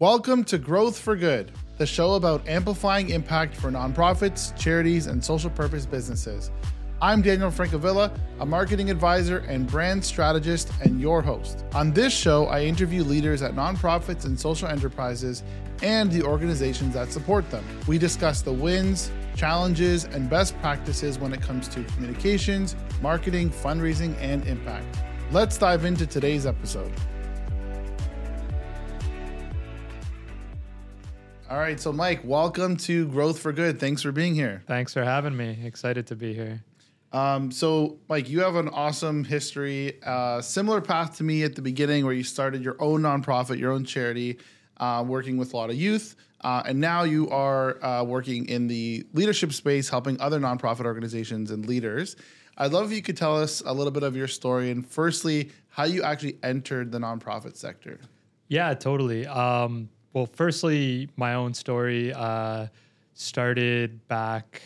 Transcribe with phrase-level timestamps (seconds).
[0.00, 5.50] Welcome to Growth for Good, the show about amplifying impact for nonprofits, charities, and social
[5.50, 6.52] purpose businesses.
[7.02, 11.64] I'm Daniel Francavilla, a marketing advisor and brand strategist, and your host.
[11.74, 15.42] On this show, I interview leaders at nonprofits and social enterprises
[15.82, 17.64] and the organizations that support them.
[17.88, 24.16] We discuss the wins, challenges, and best practices when it comes to communications, marketing, fundraising,
[24.20, 24.96] and impact.
[25.32, 26.92] Let's dive into today's episode.
[31.50, 33.80] All right, so Mike, welcome to Growth for Good.
[33.80, 34.62] Thanks for being here.
[34.66, 35.58] Thanks for having me.
[35.64, 36.62] Excited to be here.
[37.10, 41.62] Um, so, Mike, you have an awesome history, uh, similar path to me at the
[41.62, 44.38] beginning, where you started your own nonprofit, your own charity,
[44.76, 48.66] uh, working with a lot of youth, uh, and now you are uh, working in
[48.66, 52.14] the leadership space, helping other nonprofit organizations and leaders.
[52.58, 55.50] I'd love if you could tell us a little bit of your story, and firstly,
[55.70, 58.00] how you actually entered the nonprofit sector.
[58.48, 59.26] Yeah, totally.
[59.26, 62.66] Um, well, firstly, my own story uh,
[63.14, 64.62] started back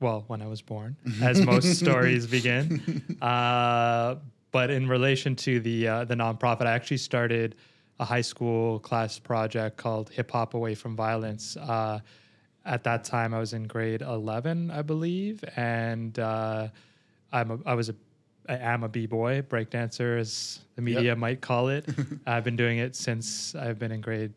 [0.00, 3.16] well, when I was born, as most stories begin.
[3.22, 4.16] Uh,
[4.50, 7.54] but in relation to the uh, the nonprofit, I actually started
[8.00, 11.56] a high school class project called Hip Hop Away from Violence.
[11.56, 12.00] Uh,
[12.66, 16.68] at that time, I was in grade eleven, I believe, and uh,
[17.32, 17.94] I'm a, I was a
[18.46, 21.18] I am a b boy breakdancer, as the media yep.
[21.18, 21.88] might call it.
[22.26, 24.34] I've been doing it since I've been in grade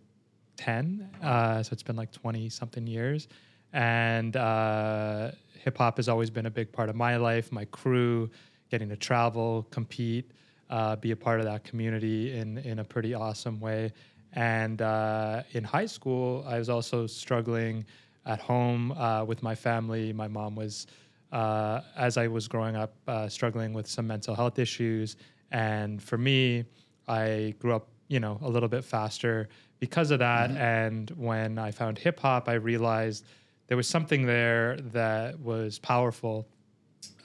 [0.58, 3.28] ten, uh, so it's been like twenty something years,
[3.74, 5.32] and uh,
[5.64, 8.30] hip hop has always been a big part of my life, my crew,
[8.70, 10.32] getting to travel, compete,
[10.70, 13.92] uh, be a part of that community in in a pretty awesome way.
[14.34, 17.86] And uh, in high school, I was also struggling
[18.26, 20.12] at home uh, with my family.
[20.12, 20.88] My mom was,
[21.32, 22.94] uh, as I was growing up,
[23.30, 25.16] struggling with some mental health issues.
[25.52, 26.66] And for me,
[27.08, 29.48] I grew up, you know, a little bit faster
[29.86, 30.50] because of that.
[30.50, 30.58] Mm-hmm.
[30.58, 33.26] And when I found hip hop, I realized
[33.68, 36.48] there was something there that was powerful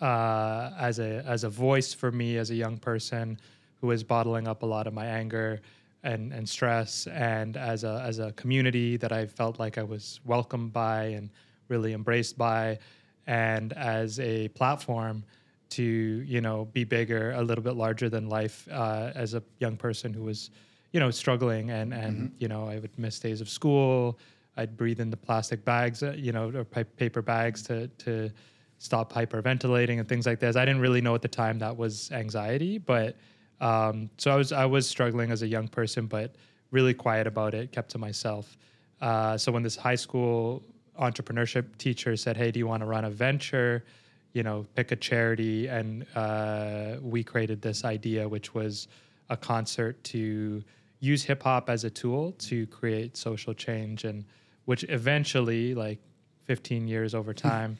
[0.01, 3.41] uh, as a as a voice for me as a young person
[3.81, 5.61] who was bottling up a lot of my anger
[6.03, 10.21] and and stress, and as a as a community that I felt like I was
[10.25, 11.31] welcomed by and
[11.69, 12.79] really embraced by,
[13.27, 15.25] and as a platform
[15.71, 19.77] to you know be bigger, a little bit larger than life uh, as a young
[19.77, 20.51] person who was
[20.93, 22.35] you know struggling and and mm-hmm.
[22.39, 24.19] you know I would miss days of school.
[24.57, 28.31] I'd breathe into plastic bags, uh, you know, or paper bags to to
[28.79, 30.57] stop hyperventilating and things like this.
[30.57, 33.17] I didn't really know at the time that was anxiety, but
[33.61, 36.35] um, so I was I was struggling as a young person, but
[36.71, 38.57] really quiet about it, kept to myself.
[39.01, 40.63] Uh, so when this high school
[40.99, 43.85] entrepreneurship teacher said, "Hey, do you want to run a venture?"
[44.33, 48.89] You know, pick a charity, and uh, we created this idea, which was
[49.29, 50.63] a concert to
[51.01, 54.25] use hip hop as a tool to create social change and
[54.67, 55.99] which eventually, like
[56.45, 57.79] 15 years over time,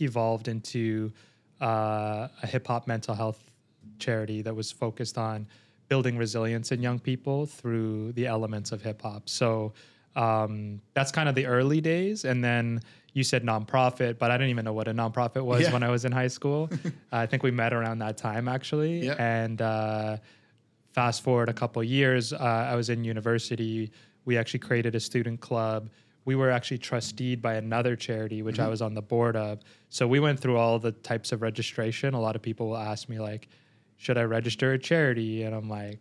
[0.00, 1.12] evolved into
[1.60, 3.50] uh, a hip hop mental health
[3.98, 5.46] charity that was focused on
[5.88, 9.28] building resilience in young people through the elements of hip hop.
[9.28, 9.74] So
[10.16, 12.24] um, that's kind of the early days.
[12.24, 12.80] And then
[13.12, 15.72] you said nonprofit, but I didn't even know what a nonprofit was yeah.
[15.72, 16.70] when I was in high school.
[17.12, 19.08] I think we met around that time actually.
[19.10, 20.16] And uh,
[20.94, 23.92] fast forward a couple years, uh, I was in university.
[24.24, 25.90] We actually created a student club
[26.24, 28.66] we were actually trusteed by another charity, which mm-hmm.
[28.66, 29.60] I was on the board of.
[29.90, 32.14] So we went through all the types of registration.
[32.14, 33.48] A lot of people will ask me like,
[33.96, 35.42] should I register a charity?
[35.42, 36.00] And I'm like,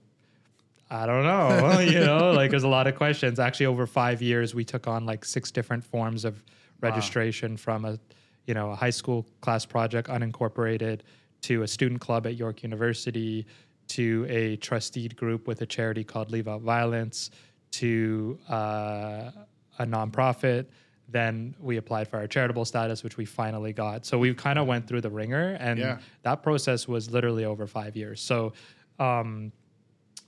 [0.90, 1.80] I don't know.
[1.80, 3.40] you know, like there's a lot of questions.
[3.40, 6.42] Actually, over five years, we took on like six different forms of
[6.82, 7.58] registration wow.
[7.58, 8.00] from a,
[8.46, 11.02] you know, a high school class project, unincorporated,
[11.42, 13.46] to a student club at York University,
[13.90, 17.32] to a trusteed group with a charity called Leave Out Violence,
[17.72, 19.32] to uh,
[19.80, 20.68] a nonprofit.
[21.10, 24.06] Then we applied for our charitable status, which we finally got.
[24.06, 25.98] So we kind of went through the ringer, and yeah.
[26.22, 28.22] that process was literally over five years.
[28.22, 28.54] So
[29.00, 29.52] um,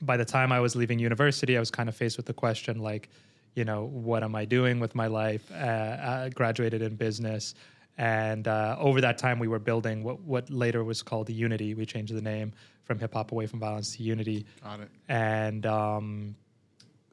[0.02, 2.80] by the time I was leaving university, I was kind of faced with the question
[2.80, 3.10] like,
[3.56, 5.50] you know, what am I doing with my life?
[5.52, 7.56] Uh, I graduated in business.
[7.98, 11.74] And uh, over that time, we were building what, what later was called the Unity.
[11.74, 12.52] We changed the name
[12.84, 14.46] from Hip Hop Away from Violence to Unity.
[14.64, 14.90] Got it.
[15.08, 16.36] And um,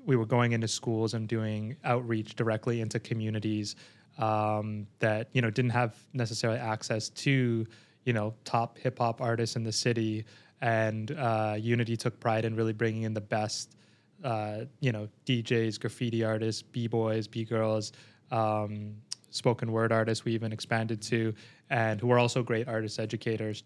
[0.05, 3.77] we were going into schools and doing outreach directly into communities
[4.19, 7.67] um, that you know didn't have necessarily access to
[8.05, 10.25] you know top hip hop artists in the city.
[10.61, 13.75] And uh, Unity took pride in really bringing in the best,
[14.23, 17.93] uh, you know, DJs, graffiti artists, b boys, b girls,
[18.31, 18.95] um,
[19.33, 20.25] spoken word artists.
[20.25, 21.35] We even expanded to,
[21.69, 23.65] and who are also great artist educators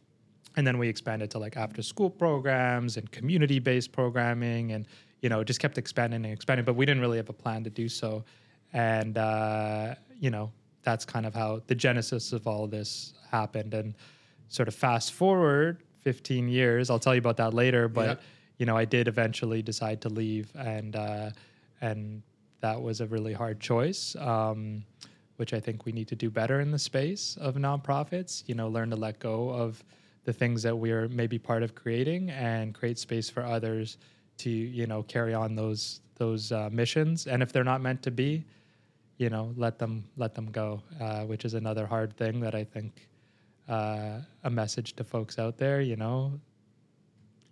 [0.58, 4.86] and then we expanded to like after school programs and community based programming and
[5.20, 6.64] you know, just kept expanding and expanding.
[6.64, 8.24] But we didn't really have a plan to do so,
[8.72, 10.52] and uh, you know,
[10.82, 13.74] that's kind of how the genesis of all this happened.
[13.74, 13.94] And
[14.48, 17.88] sort of fast forward 15 years, I'll tell you about that later.
[17.88, 18.24] But Yeah.
[18.58, 21.30] you know, I did eventually decide to leave, and uh,
[21.80, 22.22] and
[22.60, 24.14] that was a really hard choice.
[24.16, 24.84] Um,
[25.36, 28.42] which I think we need to do better in the space of nonprofits.
[28.46, 29.82] You know, learn to let go of
[30.24, 33.98] the things that we're maybe part of creating and create space for others
[34.38, 37.26] to you know carry on those those uh, missions.
[37.26, 38.44] And if they're not meant to be,
[39.18, 40.82] you know, let them let them go.
[41.00, 43.08] Uh, which is another hard thing that I think
[43.68, 45.80] uh, a message to folks out there.
[45.80, 46.40] You know,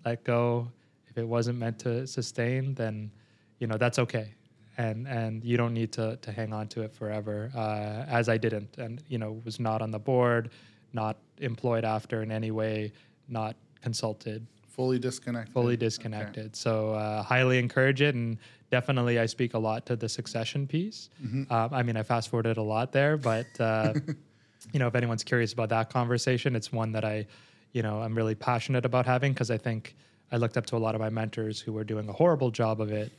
[0.04, 0.70] let go.
[1.08, 3.10] If it wasn't meant to sustain, then
[3.58, 4.34] you know that's okay
[4.79, 8.37] and and you don't need to to hang on to it forever uh, as i
[8.37, 10.50] didn't and you know was not on the board
[10.93, 12.93] not employed after in any way
[13.29, 15.53] not consulted Fully disconnected.
[15.53, 18.38] fully disconnected so uh, highly encourage it and
[18.71, 21.53] definitely i speak a lot to the succession piece Mm-hmm.
[21.53, 23.94] um, i mean i fast forwarded a lot there but uh,
[24.73, 27.25] you know if anyone's curious about that conversation it's one that i
[27.73, 29.94] you know i'm really passionate about having because i think
[30.32, 32.81] i looked up to a lot of my mentors who were doing a horrible job
[32.81, 33.12] of it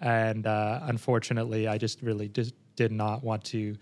[0.00, 3.76] and uh, unfortunately i just really just did not want to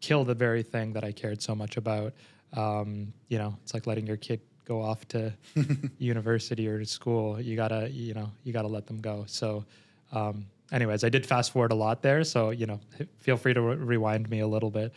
[0.00, 2.12] kill the very thing that i cared so much about.
[2.52, 5.32] Um, you know it's like letting your kid go off to
[5.98, 7.40] university or to school.
[7.40, 9.24] You gotta you know you gotta let them go.
[9.26, 9.64] So
[10.12, 12.24] um, anyways i did fast forward a lot there.
[12.24, 12.80] So you know
[13.18, 14.92] feel free to re- rewind me a little bit.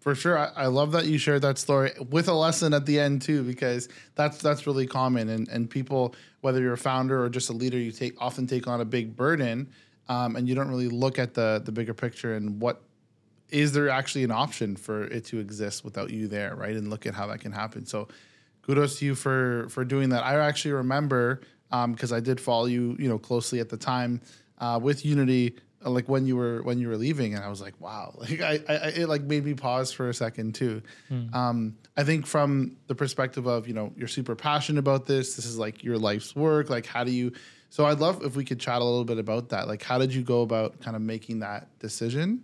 [0.00, 3.00] For sure, I, I love that you shared that story with a lesson at the
[3.00, 5.28] end too, because that's that's really common.
[5.28, 8.68] And and people, whether you're a founder or just a leader, you take often take
[8.68, 9.72] on a big burden,
[10.08, 12.82] um, and you don't really look at the the bigger picture and what
[13.50, 16.74] is there actually an option for it to exist without you there, right?
[16.74, 17.86] And look at how that can happen.
[17.86, 18.08] So,
[18.62, 20.24] kudos to you for for doing that.
[20.24, 24.20] I actually remember because I did follow you, you know, closely at the time
[24.58, 25.54] uh, with Unity,
[25.84, 28.40] uh, like when you were when you were leaving, and I was like, wow, like
[28.40, 30.82] I, I I- it like made me pause for a second too.
[31.32, 35.36] Um, I think from the perspective of you know you're super passionate about this.
[35.36, 36.68] This is like your life's work.
[36.68, 37.32] Like, how do you?
[37.76, 39.68] So I'd love if we could chat a little bit about that.
[39.68, 42.42] Like, how did you go about kind of making that decision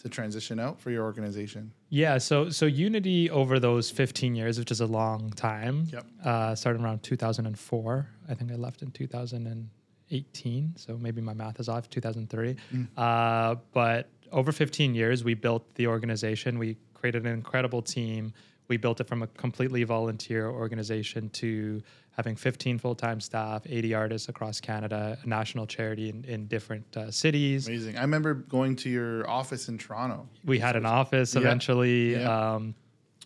[0.00, 1.72] to transition out for your organization?
[1.88, 6.06] Yeah, so so Unity over those 15 years, which is a long time, Yep.
[6.24, 8.08] uh, started around 2004.
[8.28, 11.90] I think I left in 2018, so maybe my math is off.
[11.90, 12.54] 2003,
[12.96, 16.56] uh, but over 15 years, we built the organization.
[16.56, 18.32] We created an incredible team.
[18.68, 21.82] We built it from a completely volunteer organization to
[22.12, 27.10] having 15 full-time staff, 80 artists across Canada, a national charity in, in different uh,
[27.10, 27.96] cities Amazing.
[27.96, 30.28] I remember going to your office in Toronto.
[30.44, 31.40] we had an office Yeah.
[31.40, 32.12] eventually.
[32.16, 32.54] Yeah.
[32.54, 32.74] Um,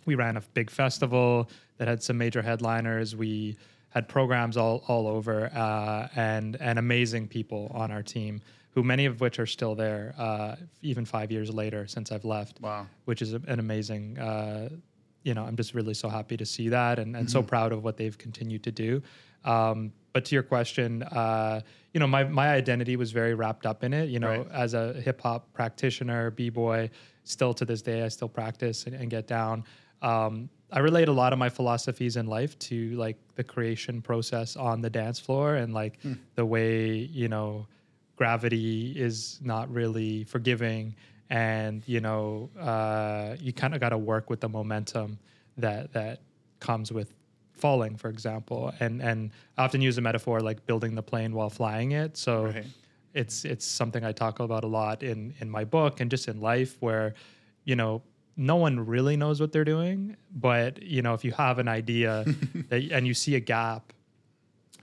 [0.05, 1.49] we ran a big festival
[1.79, 3.17] that had some major headliners.
[3.17, 3.57] We
[3.91, 8.41] had programs all all over, uh, and and amazing people on our team,
[8.71, 12.61] who many of which are still there, uh, even five years later since I've left.
[12.61, 12.87] Wow.
[13.05, 14.19] Which is an amazing.
[14.19, 14.71] Uh,
[15.25, 17.33] you know, I'm just really so happy to see that, and, and Mm-hmm.
[17.33, 19.03] so proud of what they've continued to do.
[19.45, 21.61] Um, but to your question, uh,
[21.95, 24.09] you know, my my identity was very wrapped up in it.
[24.09, 24.47] You know, Right.
[24.53, 26.91] as a hip hop practitioner, b boy,
[27.25, 29.65] still to this day, I still practice and, and get down.
[30.03, 34.57] Um, I relate a lot of my philosophies in life to like the creation process
[34.57, 35.99] on the dance floor and like
[36.35, 37.67] the way you know
[38.17, 40.95] gravity is not really forgiving,
[41.33, 45.19] and you know uh, you kind of got to work with the momentum
[45.57, 46.21] that that
[46.61, 47.15] comes with
[47.55, 48.73] falling, for example.
[48.81, 52.17] And and I often use a metaphor like building the plane while flying it.
[52.17, 52.67] So Right.
[53.15, 56.41] it's it's something I talk about a lot in in my book and just in
[56.41, 57.15] life where
[57.65, 58.03] you know
[58.37, 60.17] no one really knows what they're doing
[60.49, 62.25] but you know if you have an idea
[62.71, 63.93] that, and you see a gap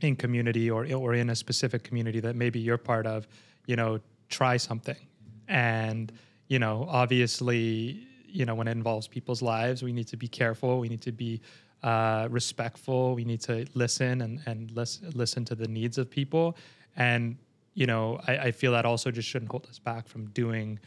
[0.01, 3.27] in community or or in a specific community that maybe you're part of
[3.65, 5.01] you know try something
[5.47, 6.11] and
[6.49, 10.79] you know obviously you know when it involves people's lives we need to be careful.
[10.79, 11.39] We need to be
[11.81, 13.15] uh, respectful.
[13.15, 16.57] We need to listen and and listen listen to the needs of people.
[16.97, 17.37] And
[17.73, 20.79] you know I, I feel that also just shouldn't hold us back from doing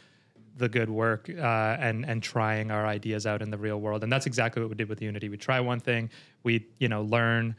[0.58, 4.02] the good work uh, and and trying our ideas out in the real world.
[4.02, 5.28] And that's exactly what we did with unity.
[5.30, 6.10] We try one thing.
[6.42, 7.56] We you know learn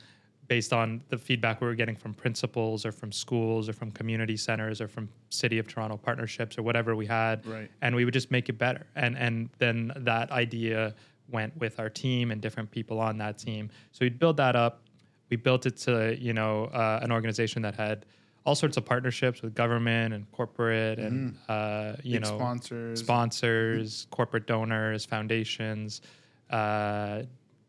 [0.47, 4.35] based on the feedback we were getting from principals or from schools or from community
[4.37, 7.69] centers or from city of toronto partnerships or whatever we had Right.
[7.81, 10.93] and we would just make it better and and then that idea
[11.29, 14.81] went with our team and different people on that team so we'd build that up
[15.29, 18.05] we built it to you know uh, an organization that had
[18.45, 22.99] all sorts of partnerships with government and corporate and uh, you Big know sponsors.
[22.99, 26.01] sponsors, corporate donors, foundations,
[26.49, 27.21] uh,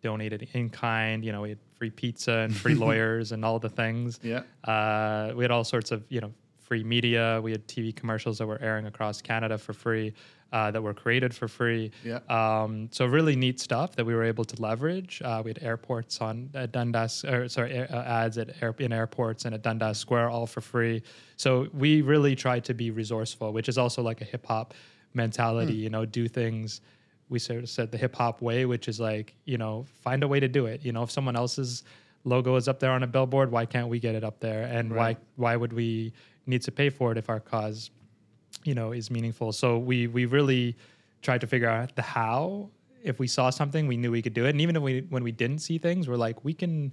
[0.03, 1.25] donated in kind.
[1.25, 4.21] You know, we had free pizza and free lawyers and all the things.
[4.23, 4.43] Yeah.
[4.65, 7.41] Uh, we had all sorts of you know free media.
[7.43, 10.15] We had TV commercials that were airing across Canada for free,
[10.55, 11.91] uh, that were created for free.
[12.05, 12.21] Yeah.
[12.29, 15.21] Um, so really neat stuff that we were able to leverage.
[15.25, 19.45] Uh, we had airports on at Dundas, or sorry, uh, ads at air, in airports
[19.45, 21.03] and at Dundas Square, all for free.
[21.37, 24.75] So we really tried to be resourceful, which is also like a hip hop
[25.13, 25.75] mentality.
[25.75, 26.81] You know, do things.
[27.29, 30.29] We sort of said the hip hop way, which is like you know find a
[30.29, 30.85] way to do it.
[30.85, 31.83] You know, if someone else's
[32.25, 34.63] logo is up there on a billboard, why can't we get it up there?
[34.65, 35.17] And Right.
[35.37, 36.13] why why would we
[36.47, 37.91] need to pay for it if our cause
[38.65, 39.53] you know is meaningful?
[39.53, 40.77] So we we really
[41.23, 42.71] tried to figure out the how.
[43.03, 44.51] If we saw something we knew we could do it.
[44.51, 46.93] And even if we when we didn't see things we're like we can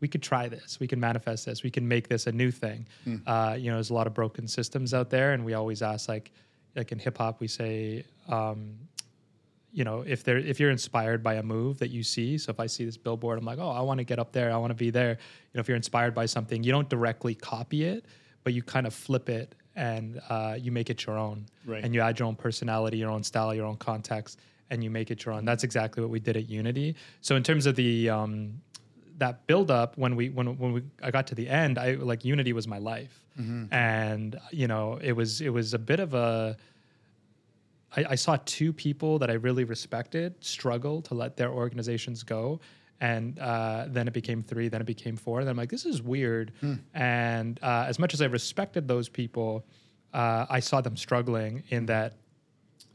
[0.00, 0.80] we could try this.
[0.80, 1.62] We can manifest this.
[1.62, 2.86] We can make this a new thing.
[3.26, 5.32] Uh, you know there's a lot of broken systems out there.
[5.32, 6.32] And we always ask like
[6.74, 8.74] like in hip hop we say um,
[9.72, 12.60] you know if there if you're inspired by a move that you see so if
[12.60, 14.52] i see this billboard i'm like oh i want to get up there.
[14.52, 15.10] I want to be there.
[15.12, 18.04] You know if you're inspired by something you don't directly copy it
[18.44, 21.46] but you kind of flip it and uh, you make it your own.
[21.64, 21.82] Right.
[21.82, 24.38] and you add your own personality your own style your own context
[24.70, 25.44] and you make it your own.
[25.44, 26.96] That's exactly what we did at unity.
[27.20, 28.60] So in terms of the um,
[29.18, 32.24] that build up when we when when we I got to the end, I like
[32.24, 33.22] Unity was my life,
[33.70, 36.56] and you know it was it was a bit of a.
[37.96, 42.60] I, I saw two people that I really respected struggle to let their organizations go,
[43.00, 46.02] and uh, then it became three, then it became four, and I'm like, this is
[46.02, 46.52] weird.
[46.94, 49.66] And uh, as much as I respected those people,
[50.12, 52.14] uh, I saw them struggling in that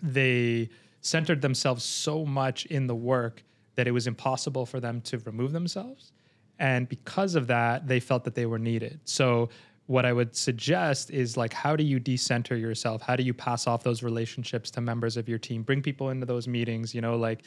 [0.02, 0.70] they
[1.02, 3.44] centered themselves so much in the work
[3.76, 6.12] that it was impossible for them to remove themselves.
[6.60, 9.00] And because of that, they felt that they were needed.
[9.04, 9.50] So,
[9.88, 13.02] what I would suggest is like, how do you decenter yourself?
[13.02, 15.64] How do you pass off those relationships to members of your team?
[15.64, 17.44] Bring people into those meetings, you know, like,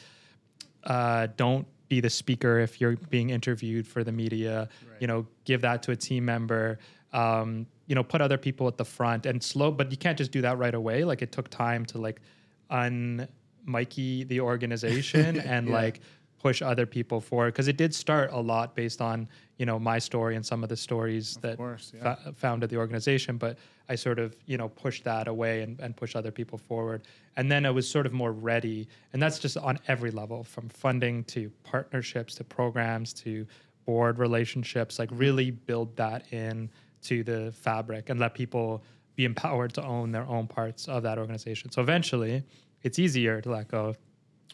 [0.83, 4.69] uh, don't be the speaker if you're being interviewed for the media.
[4.99, 6.79] You know, give that to a team member.
[7.13, 10.31] Um, you know, put other people at the front and slow, but you can't just
[10.31, 11.03] do that right away.
[11.03, 12.21] Like it took time to like
[12.69, 13.27] un
[13.65, 15.73] Mikey the organization and Yeah.
[15.73, 15.99] like
[16.41, 19.99] push other people forward because it did start a lot based on you know my
[19.99, 22.15] story and some of the stories that course, yeah.
[22.15, 23.57] fa- founded the organization but
[23.89, 27.07] i sort of you know pushed that away and, and push other people forward.
[27.37, 30.67] And then i was sort of more ready and that's just on every level from
[30.69, 33.45] funding to partnerships to programs to
[33.85, 35.19] board relationships like mm-hmm.
[35.19, 36.69] really build that in
[37.03, 38.83] to the fabric and let people
[39.15, 41.71] be empowered to own their own parts of that organization.
[41.71, 42.43] So eventually
[42.83, 43.95] it's easier to let go.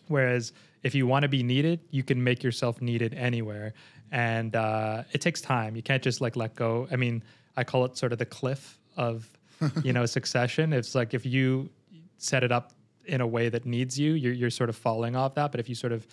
[0.07, 0.53] Whereas
[0.83, 3.73] if you want to be needed, you can make yourself needed anywhere,
[4.11, 5.75] and uh, it takes time.
[5.75, 6.87] You can't just like let go.
[6.91, 7.23] I mean,
[7.55, 9.29] I call it sort of the cliff of
[9.83, 10.73] you know succession.
[10.73, 11.69] It's like if you
[12.17, 12.73] set it up
[13.05, 15.51] in a way that needs you, you're, you're sort of falling off that.
[15.51, 16.05] But if you sort of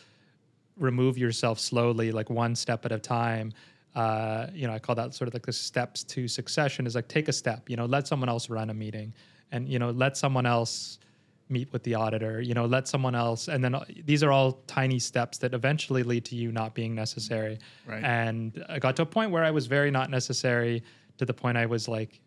[0.76, 3.52] remove yourself slowly, like one step at a time.
[3.94, 7.08] Uh, you know, I call that sort of like the steps to succession is like
[7.08, 9.14] take a step, you know, let someone else run a meeting
[9.52, 10.98] and, you know, let someone else
[11.48, 13.48] meet with the auditor, you know, let someone else.
[13.48, 16.94] And then uh, these are all tiny steps that eventually lead to you not being
[16.94, 17.58] necessary.
[17.86, 18.02] Right.
[18.02, 20.82] And I got to a point where I was very not necessary
[21.18, 22.20] to the point I was like,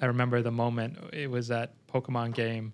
[0.00, 2.72] I remember the moment it was that Pokemon game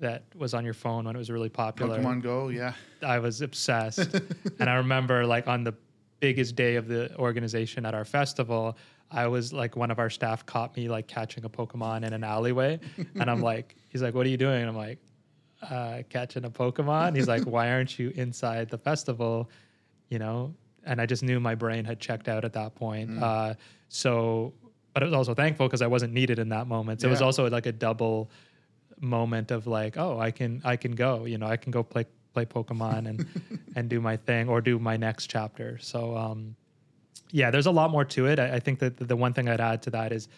[0.00, 1.98] that was on your phone when it was really popular.
[1.98, 2.74] Pokemon Go, yeah.
[3.02, 4.14] I was obsessed.
[4.58, 5.74] and I remember like on the
[6.20, 8.76] biggest day of the organization at our festival,
[9.10, 12.24] I was like one of our staff caught me like catching a Pokemon in an
[12.24, 12.80] alleyway.
[13.14, 14.60] and I'm like, he's like, what are you doing?
[14.60, 14.98] And I'm like,
[15.62, 17.16] uh, catching a Pokemon.
[17.16, 19.50] He's like, why aren't you inside the festival?
[20.08, 20.54] You know?
[20.84, 23.22] And I just knew my brain had checked out at that point.
[23.22, 23.54] Uh,
[23.88, 24.54] so,
[24.94, 27.00] but I was also thankful because I wasn't needed in that moment.
[27.00, 28.30] So it was also like a double
[29.00, 32.06] moment of like, oh, I can I can go, you know, I can go play
[32.32, 33.26] play Pokemon and
[33.76, 35.78] and do my thing or do my next chapter.
[35.78, 36.56] So um
[37.30, 38.38] yeah, there's a lot more to it.
[38.38, 40.28] I, I think that the, the one thing I'd add to that is,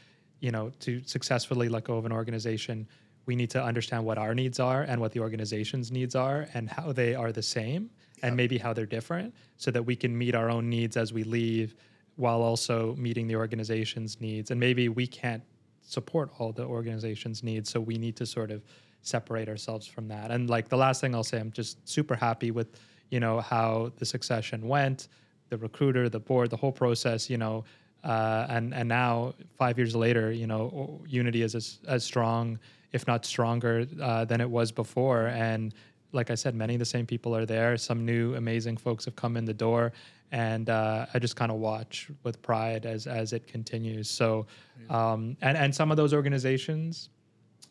[0.40, 2.88] you know, to successfully let go of an organization,
[3.26, 6.68] we need to understand what our needs are and what the organization's needs are and
[6.68, 7.90] how they are the same
[8.22, 11.22] and maybe how they're different so that we can meet our own needs as we
[11.22, 11.74] leave
[12.16, 14.50] while also meeting the organization's needs.
[14.50, 15.42] And maybe we can't
[15.80, 17.70] support all the organization's needs.
[17.70, 18.62] So we need to sort of
[19.02, 20.30] separate ourselves from that.
[20.30, 22.78] And like the last thing I'll say, I'm just super happy with,
[23.10, 25.08] you know, how the succession went,
[25.48, 27.64] the recruiter, the board, the whole process, you know,
[28.04, 32.58] uh, and and now five years later, you know, Unity is as, as strong,
[32.92, 35.26] if not stronger, uh, than it was before.
[35.28, 35.74] And
[36.12, 37.76] like I said, many of the same people are there.
[37.76, 39.92] Some new amazing folks have come in the door,
[40.32, 44.10] and uh, I just kind of watch with pride as as it continues.
[44.10, 44.46] So,
[44.88, 47.10] um, and and some of those organizations,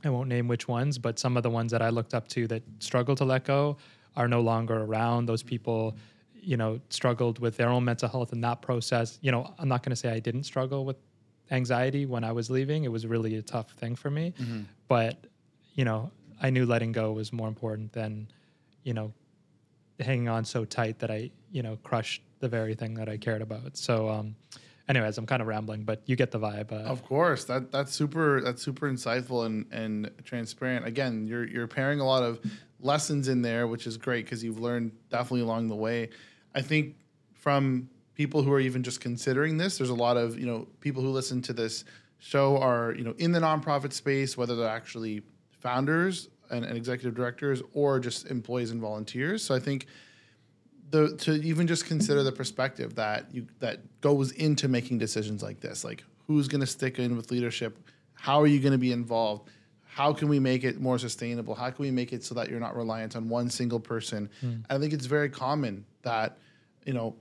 [0.03, 2.47] I won't name which ones, but some of the ones that I looked up to
[2.47, 3.77] that struggled to let go
[4.15, 5.25] are no longer around.
[5.25, 5.95] Those people,
[6.33, 9.19] you know, struggled with their own mental health in that process.
[9.21, 10.97] You know, I'm not going to say I didn't struggle with
[11.51, 12.83] anxiety when I was leaving.
[12.83, 14.33] It was really a tough thing for me.
[14.39, 14.61] Mm-hmm.
[14.89, 15.25] But,
[15.75, 18.27] you know, I knew letting go was more important than,
[18.83, 19.13] you know,
[19.99, 23.41] hanging on so tight that I, you know, crushed the very thing that I cared
[23.41, 23.77] about.
[23.77, 24.35] So, um,
[24.89, 26.71] anyways, I'm kind of rambling, but you get the vibe.
[26.71, 30.85] Uh, Of course, that that's super that's super insightful and and transparent.
[30.85, 32.39] Again, you're you're pairing a lot of
[32.81, 36.09] lessons in there, which is great because you've learned definitely along the way.
[36.55, 36.95] I think
[37.33, 41.03] from people who are even just considering this, there's a lot of you know people
[41.03, 41.85] who listen to this
[42.19, 45.23] show are you know in the nonprofit space, whether they're actually
[45.59, 49.43] founders and, and executive directors or just employees and volunteers.
[49.43, 49.87] So I think
[50.91, 55.59] the to even just consider the perspective that you that goes into making decisions like
[55.59, 57.79] this like who's going to stick in with leadership?
[58.13, 59.49] How are you going to be involved?
[59.83, 61.55] How can we make it more sustainable?
[61.55, 64.29] How can we make it so that you're not reliant on one single person?
[64.39, 64.57] Hmm.
[64.69, 66.37] I think it's very common that
[66.85, 67.15] you know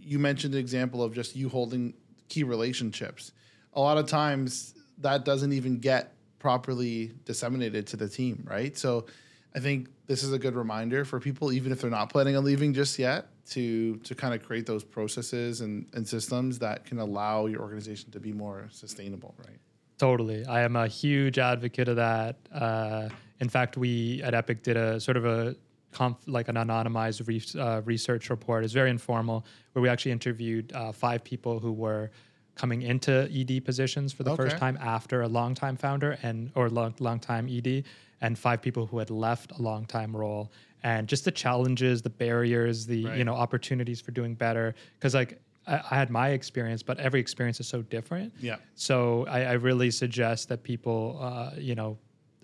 [0.00, 1.94] you mentioned an example of just you holding
[2.28, 3.32] key relationships
[3.74, 9.06] a lot of times that doesn't even get properly disseminated to the team right so
[9.54, 12.44] I think this is a good reminder for people, even if they're not planning on
[12.44, 16.98] leaving just yet, to to kind of create those processes and, and systems that can
[16.98, 19.58] allow your organization to be more sustainable, right?
[19.98, 20.44] Totally.
[20.46, 22.36] I am a huge advocate of that.
[22.52, 23.08] Uh,
[23.40, 25.56] in fact, we at Epic did a sort of a
[25.92, 28.64] conf, like an anonymized re- uh, research report.
[28.64, 32.10] It's very informal, where we actually interviewed uh, five people who were
[32.58, 36.68] coming into ED positions for the first time after a long time founder and or
[36.68, 37.84] long long time ED,
[38.20, 40.50] and five people who had left a long time role.
[40.82, 43.18] And just the challenges, the barriers, the Right.
[43.18, 44.74] you know opportunities for doing better.
[44.98, 48.32] Because like I, I had my experience, but every experience is so different.
[48.40, 48.56] Yeah.
[48.74, 51.96] So I, I really suggest that people, uh, you know,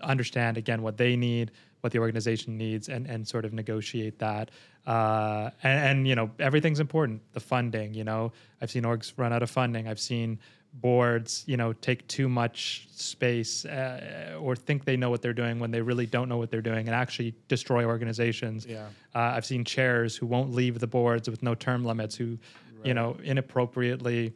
[0.03, 1.51] understand again what they need,
[1.85, 4.51] what the organization needs, and and sort of negotiate that.
[4.87, 7.21] Uh, and, and you know, everything's important.
[7.33, 9.87] The funding, you know, I've seen orgs run out of funding.
[9.87, 10.41] I've seen
[10.73, 15.61] boards, you know, take too much space uh, or think they know what they're doing
[15.61, 18.67] when they really don't know what they're doing, and actually destroy organizations.
[18.67, 18.87] Yeah.
[19.15, 22.39] Uh, I've seen chairs who won't leave the boards with no term limits, who,
[22.83, 24.33] you know, inappropriately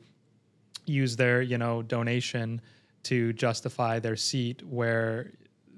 [0.85, 2.61] use their you know donation
[3.05, 5.33] to justify their seat where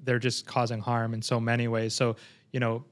[0.05, 1.95] they're just causing harm in so many ways.
[1.95, 2.17] So
[2.53, 2.85] you know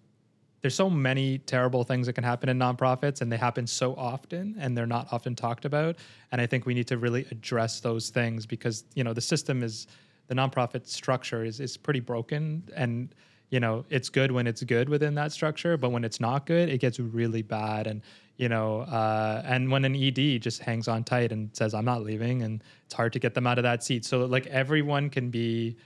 [0.61, 4.57] there's so many terrible things that can happen in nonprofits and they happen so often
[4.59, 5.97] and they're not often talked about.
[6.33, 9.63] And i think we need to really address those things because you know the system
[9.63, 9.87] is
[10.27, 12.63] the nonprofit structure is is pretty broken.
[12.75, 13.15] And
[13.51, 16.69] you know it's good when it's good within that structure but when it's not good
[16.69, 17.87] it gets really bad.
[17.87, 18.03] And
[18.37, 22.03] you know uh, and when an ed just hangs on tight and says i'm not
[22.03, 24.05] leaving and it's hard to get them out of that seat.
[24.05, 25.77] So like everyone can be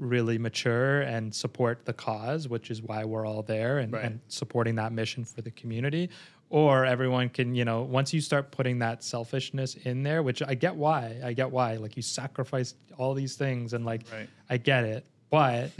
[0.00, 4.04] really mature and support the cause which is why we're all there and, Right.
[4.06, 6.10] and supporting that mission for the community.
[6.48, 10.54] Or everyone can you know once you start putting that selfishness in there which i
[10.54, 14.28] get why i get why like you sacrificed all these things and like Right.
[14.48, 15.70] i get it but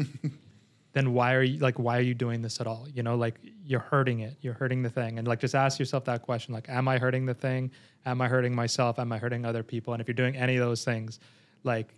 [0.92, 2.86] then why are you like why are you doing this at all?
[2.94, 5.18] You know like you're hurting it you're hurting the thing.
[5.18, 7.70] And like just ask yourself that question like am i hurting the thing?
[8.06, 8.98] Am i hurting myself?
[8.98, 9.92] Am i hurting other people?
[9.94, 11.18] And if you're doing any of those things
[11.64, 11.94] like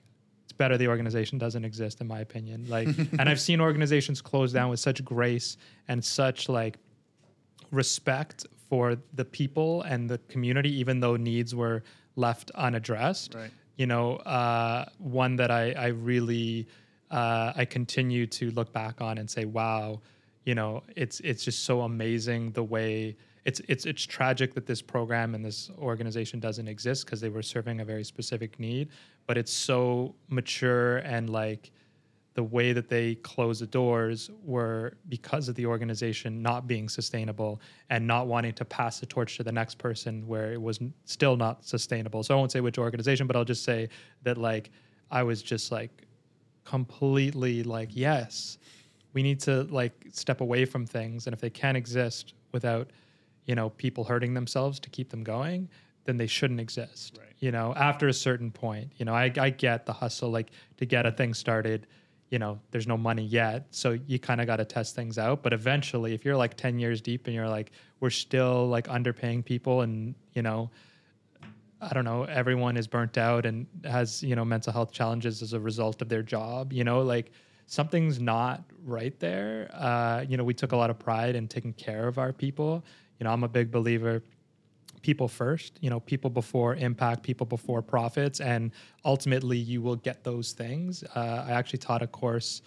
[0.63, 4.69] better the organization doesn't exist in my opinion like and i've seen organizations close down
[4.73, 5.49] with such grace
[5.91, 6.75] and such like
[7.71, 11.83] respect for the people and the community even though needs were
[12.17, 13.51] left unaddressed Right.
[13.77, 16.67] you know uh, one that i i really
[17.11, 20.01] uh, i continue to look back on and say wow
[20.45, 24.81] you know it's it's just so amazing the way it's it's it's tragic that this
[24.81, 28.89] program and this organization doesn't exist because they were serving a very specific need
[29.27, 31.73] but it's so mature and like
[32.35, 37.61] the way that they closed the doors were because of the organization not being sustainable
[37.91, 41.37] and not wanting to pass the torch to the next person where it was still
[41.37, 42.23] not sustainable.
[42.23, 43.89] So I won't say which organization, but I'll just say
[44.23, 44.71] that like
[45.11, 46.07] I was just like
[46.65, 48.57] completely like yes,
[49.13, 52.89] we need to like step away from things and if they can't exist without
[53.47, 55.69] you know people hurting themselves to keep them going
[56.05, 57.29] then they shouldn't exist Right.
[57.39, 60.87] you know after a certain point you know I, I get the hustle like to
[60.87, 61.87] get a thing started
[62.31, 65.43] you know there's no money yet so you kind of got to test things out
[65.43, 69.45] but eventually if you're like 10 years deep and you're like we're still like underpaying
[69.45, 70.71] people and you know
[71.81, 75.53] I don't know, everyone is burnt out and has, you know, mental health challenges as
[75.53, 77.33] a result of their job, you know, like
[77.67, 79.69] something's not right there.
[79.75, 82.85] Uh, you know, we took a lot of pride in taking care of our people.
[83.19, 84.23] You know, I'm a big believer
[85.03, 88.71] people first, you know, people before impact, people before profits, and
[89.05, 91.05] ultimately you will get those things.
[91.15, 92.63] Uh, I actually taught a course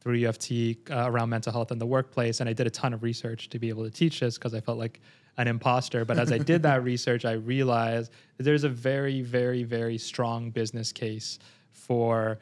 [0.00, 2.70] through U of T uh, around mental health in the workplace, and I did a
[2.70, 5.00] ton of research to be able to teach this because I felt like
[5.38, 6.04] an imposter.
[6.04, 10.50] But as I did that research, I realized that there's a very, very, very strong
[10.50, 11.38] business case
[11.72, 12.38] for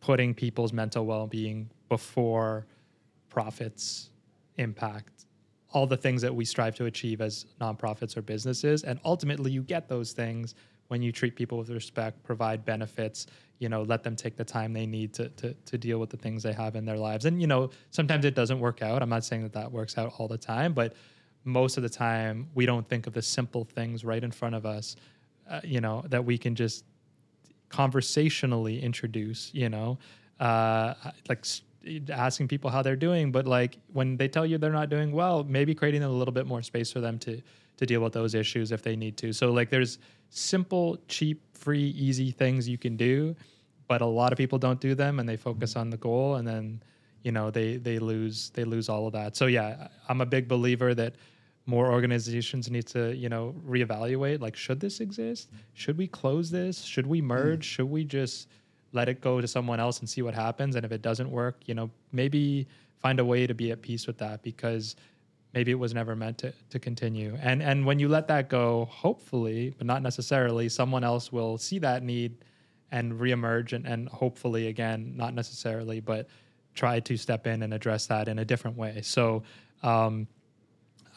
[0.00, 2.66] putting people's mental well-being before
[3.28, 4.10] profits
[4.56, 5.17] impact
[5.72, 8.84] all the things that we strive to achieve as nonprofits or businesses.
[8.84, 10.54] And ultimately you get those things
[10.88, 13.26] when you treat people with respect provide benefits
[13.58, 16.16] you know let them take the time they need to, to, to deal with the
[16.16, 17.24] things they have in their lives.
[17.24, 19.02] And you know sometimes it doesn't work out.
[19.02, 20.94] I'm not saying that that works out all the time but
[21.44, 24.66] most of the time we don't think of the simple things right in front of
[24.66, 24.96] us
[25.48, 26.84] uh, you know that we can just
[27.68, 29.98] conversationally introduce you know
[30.40, 30.94] uh,
[31.28, 31.44] like
[32.10, 35.44] asking people how they're doing but like when they tell you they're not doing well
[35.44, 37.40] maybe creating a little bit more space for them to
[37.78, 39.32] to deal with those issues if they need to.
[39.32, 39.98] So like there's
[40.30, 43.34] simple cheap free easy things you can do
[43.86, 46.46] but a lot of people don't do them and they focus on the goal and
[46.46, 46.82] then
[47.22, 49.36] you know they they lose they lose all of that.
[49.36, 51.14] So yeah i'm a big believer that
[51.66, 55.50] more organizations need to you know reevaluate like should this exist?
[55.74, 56.82] Should we close this?
[56.82, 57.60] Should we merge?
[57.60, 57.70] Mm.
[57.72, 58.48] should we just
[58.92, 60.76] let it go to someone else and see what happens.
[60.76, 62.66] And if it doesn't work, you know, maybe
[62.98, 64.96] find a way to be at peace with that because
[65.54, 67.36] maybe it was never meant to, to continue.
[67.40, 71.78] And and when you let that go, hopefully, but not necessarily, someone else will see
[71.80, 72.44] that need
[72.90, 76.28] and reemerge and, and hopefully again, not necessarily, but
[76.74, 79.00] try to step in and address that in a different way.
[79.02, 79.42] So
[79.82, 80.26] um,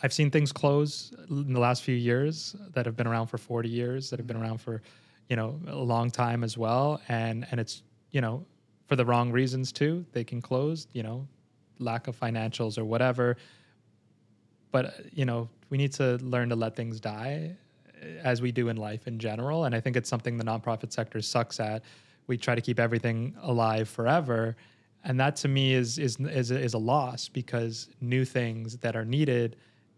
[0.04, 3.70] I've seen things close in the last few years that have been around for 40
[3.70, 4.82] years, that have been around for
[5.30, 7.02] you know a long time as well.
[7.08, 8.46] And and it's you know
[8.88, 11.28] for the wrong reasons too they can close you know
[11.80, 13.38] lack of financials or whatever.
[14.72, 17.56] But you know we need to learn to let things die
[18.02, 19.66] eh, as we do in life in general.
[19.66, 21.84] And i think it's something the nonprofit sector sucks at.
[22.28, 24.56] We try to keep everything alive forever.
[25.04, 29.06] And that to me is is is, is a loss because new things that are
[29.06, 29.56] needed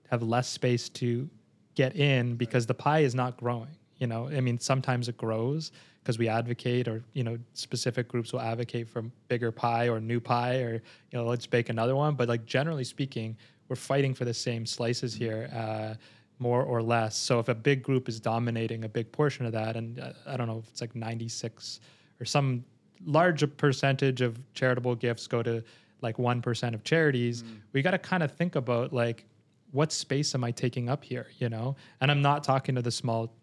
[0.09, 1.29] have less space to
[1.75, 5.71] get in because the pie is not growing you know i mean sometimes it grows
[6.03, 10.19] because we advocate or you know specific groups will advocate for bigger pie or new
[10.19, 12.15] pie or you know let's bake another one.
[12.15, 13.37] But like generally speaking
[13.69, 15.95] we're fighting for the same slices here uh,
[16.39, 17.15] more or less.
[17.15, 20.35] So if a big group is dominating a big portion of that and uh, i
[20.35, 21.79] don't know if it's like 96
[22.19, 22.65] or some
[23.05, 25.63] large percentage of charitable gifts go to
[26.01, 27.57] like 1% of charities mm.
[27.71, 29.25] we got to kind of think about like
[29.71, 31.75] what space am i taking up here you know?
[32.01, 33.33] And i'm not talking to the small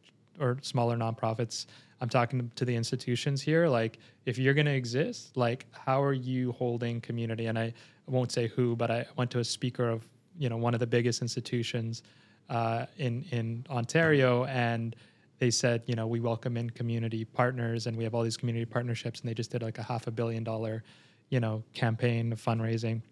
[0.40, 1.66] or smaller nonprofits.
[2.00, 3.68] I'm talking to the institutions here.
[3.68, 7.46] Like, if you're going to exist, like, how are you holding community?
[7.46, 7.74] And I
[8.06, 10.06] won't say who, but I went to a speaker of
[10.38, 12.02] you know one of the biggest institutions
[12.48, 14.96] uh, in in Ontario, and
[15.38, 18.66] they said, you know, we welcome in community partners, and we have all these community
[18.66, 20.82] partnerships, and they just did like a half a billion dollar,
[21.30, 23.02] you know, campaign of fundraising.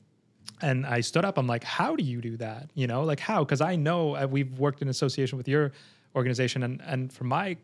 [0.60, 1.38] And I stood up.
[1.38, 2.70] I'm like, how do you do that?
[2.74, 3.44] You know, like how?
[3.44, 5.72] Because I know uh, we've worked in association with your
[6.14, 6.62] organization.
[6.62, 7.56] And and from my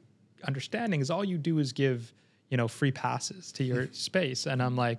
[0.46, 2.12] understanding, is all you do is give
[2.50, 4.46] you know free passes to your space.
[4.46, 4.98] And I'm like,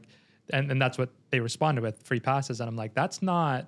[0.51, 2.59] and and that's what they responded with free passes.
[2.59, 3.67] And I'm like, that's not.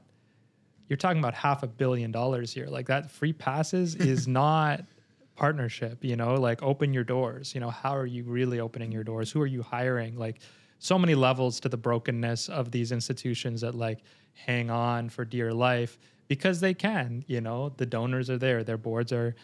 [0.89, 2.67] You're talking about half a billion dollars here.
[2.67, 4.85] Like that free passes is not
[5.35, 6.03] partnership.
[6.03, 7.53] You know, like open your doors.
[7.53, 9.31] You know, how are you really opening your doors?
[9.31, 10.17] Who are you hiring?
[10.17, 10.39] Like
[10.79, 13.99] so many levels to the brokenness of these institutions that like
[14.33, 18.77] hang on for dear life because they can you know the donors are there their
[18.77, 19.35] boards are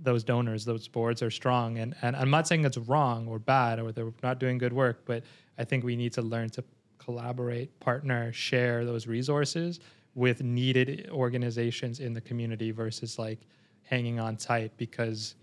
[0.00, 1.78] those donors, those boards are strong.
[1.78, 5.02] And, and I'm not saying it's wrong or bad or they're not doing good work,
[5.04, 5.24] but
[5.58, 6.64] I think we need to learn to
[6.98, 9.80] collaborate, partner, share those resources
[10.14, 13.40] with needed organizations in the community versus like
[13.82, 15.34] hanging on tight because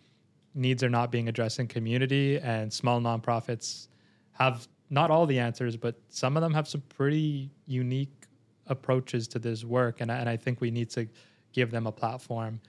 [0.54, 3.88] needs are not being addressed in community and small nonprofits
[4.32, 8.28] have not all the answers, but some of them have some pretty unique
[8.68, 10.02] approaches to this work.
[10.02, 11.08] And, and I think we need to
[11.52, 12.60] give them a platform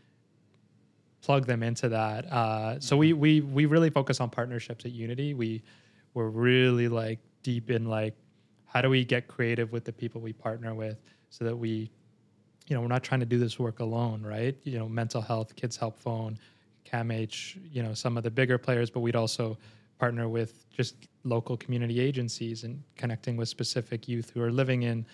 [1.27, 2.25] plug them into that.
[2.33, 5.35] Uh, so we we we really focus on partnerships at Unity.
[5.35, 5.61] We
[6.15, 8.15] we're really like deep in like
[8.65, 10.99] how do we get creative with the people we partner with
[11.31, 11.91] so that we
[12.69, 15.55] you know we're not trying to do this work alone right you know mental health
[15.57, 16.39] kids help phone
[16.85, 17.11] camh
[17.71, 19.59] you know some of the bigger players but we'd also
[19.99, 25.07] partner with just local community agencies and connecting with specific youth who are living in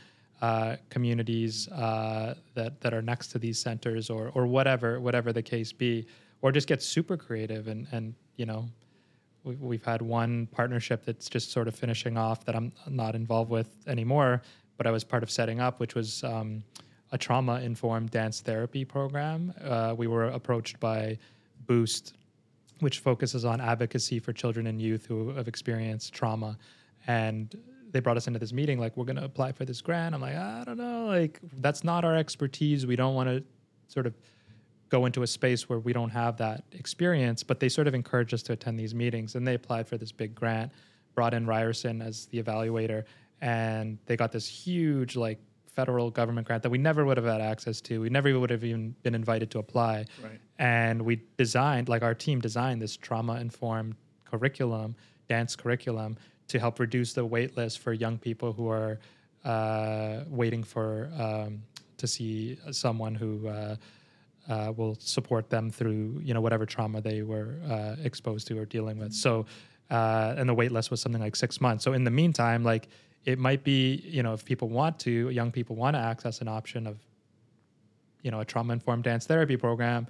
[0.43, 5.43] uh, communities uh, that that are next to these centers or or whatever whatever the
[5.43, 6.05] case be,
[6.43, 8.69] or just get super creative and and you know.
[9.45, 13.67] We've had one partnership that's just sort of finishing off that I'm not involved with
[13.89, 14.41] anymore,
[14.77, 16.63] but I was part of setting up, which was um,
[17.11, 19.53] a trauma informed dance therapy program.
[19.61, 21.19] Uh, we were approached by
[21.67, 22.15] Boost,
[22.79, 26.57] which focuses on advocacy for children and youth who have experienced trauma.
[27.09, 27.53] And
[27.93, 30.21] they brought us into this meeting like we're going to apply for this grant i'm
[30.21, 33.43] like i don't know like that's not our expertise we don't want to
[33.89, 34.15] sort of
[34.93, 38.35] go into a space where we don't have that experience, but they sort of encouraged
[38.35, 39.35] us to attend these meetings.
[39.35, 40.71] And they applied for this big grant,
[41.15, 43.05] brought in Ryerson as the evaluator,
[43.41, 47.41] and they got this huge like federal government grant that we never would have had
[47.41, 48.03] access to.
[48.03, 50.05] We never would have even been invited to apply.
[50.23, 50.39] Right.
[50.59, 53.95] And we designed, like our team designed this trauma informed
[54.27, 54.95] curriculum,
[55.27, 58.99] dance curriculum, to help reduce the wait list for young people who are
[59.45, 61.63] uh, waiting for um,
[61.97, 63.77] to see someone who uh,
[64.49, 68.65] uh, will support them through you know whatever trauma they were uh, exposed to or
[68.65, 69.13] dealing with.
[69.13, 69.47] So,
[69.91, 71.85] uh, and the wait list was something like six months.
[71.85, 72.89] So in the meantime, like
[73.25, 76.49] it might be you know if people want to, young people want to access an
[76.49, 76.99] option of
[78.23, 80.07] you know a trauma informed dance therapy program.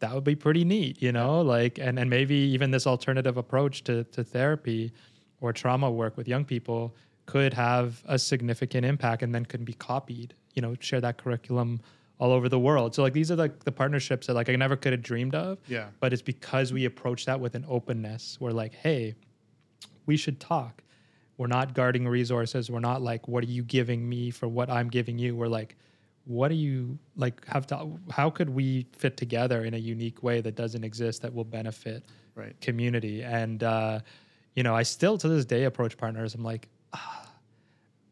[0.00, 3.84] That would be pretty neat, you know, like and and maybe even this alternative approach
[3.84, 4.92] to to therapy
[5.40, 6.94] or trauma work with young people
[7.26, 11.80] could have a significant impact and then could be copied you know share that curriculum
[12.18, 12.94] all over the world.
[12.94, 15.58] So like these are like the partnerships that like i never could have dreamed of
[15.68, 15.88] Yeah.
[16.00, 18.38] but it's because we approach that with an openness.
[18.40, 19.14] We're like hey
[20.06, 20.82] we should talk.
[21.36, 22.70] We're not guarding resources.
[22.70, 25.36] We're not like what are you giving me for what i'm giving you?
[25.36, 25.76] We're like
[26.24, 30.40] what do you like have to how could we fit together in a unique way
[30.40, 32.58] that doesn't exist that will benefit Right.
[32.62, 33.22] community?
[33.22, 34.00] And uh
[34.56, 36.34] you know i still to this day approach partners.
[36.34, 37.30] I'm like ah,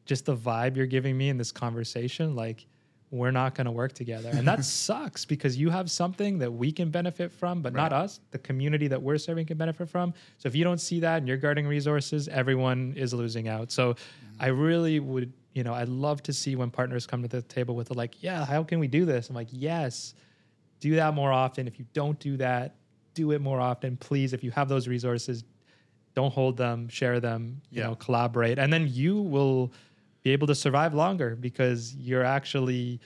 [0.04, 2.66] just the vibe you're giving me in this conversation like
[3.14, 4.30] we're not going to work together.
[4.33, 8.18] And that sucks because you have something that we can benefit from but not us.
[8.33, 10.12] The community that we're serving can benefit from.
[10.38, 13.72] So if you don't see that and you're guarding resources everyone is losing out.
[13.72, 13.94] So
[14.40, 17.76] i really would you know i'd love to see when partners come to the table
[17.76, 19.28] with the like yeah how can we do this?
[19.30, 20.14] I'm like yes
[20.80, 21.66] do that more often.
[21.66, 22.74] If you don't do that
[23.14, 24.33] do it more often please.
[24.33, 25.44] If you have those resources
[26.14, 27.88] don't hold them share them you Yeah.
[27.88, 29.72] know collaborate and then you will
[30.22, 33.00] be able to survive longer because you're actually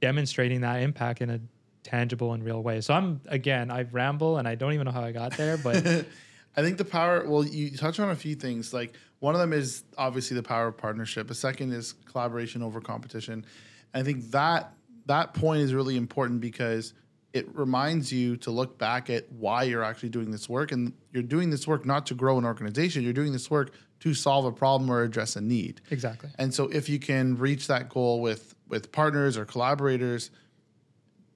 [0.00, 1.40] demonstrating that impact in a
[1.82, 5.02] tangible and real way so i'm again i ramble and i don't even know how
[5.02, 5.76] i got there but
[6.56, 7.24] I think the power.
[7.28, 8.74] Well, you touch on a few things.
[8.74, 11.28] Like one of them is obviously the power of partnership.
[11.28, 13.46] The second is collaboration over competition.
[13.94, 14.72] I think that
[15.06, 16.94] that point is really important because
[17.32, 21.22] it reminds you to look back at why you're actually doing this work, and you're
[21.22, 23.02] doing this work not to grow an organization.
[23.02, 25.80] You're doing this work to solve a problem or address a need.
[25.90, 30.30] exactly And so if you can reach that goal with with partners or collaborators,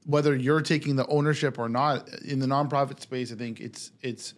[0.06, 4.34] whether you're taking the ownership or not in the nonprofit space, I think it's it's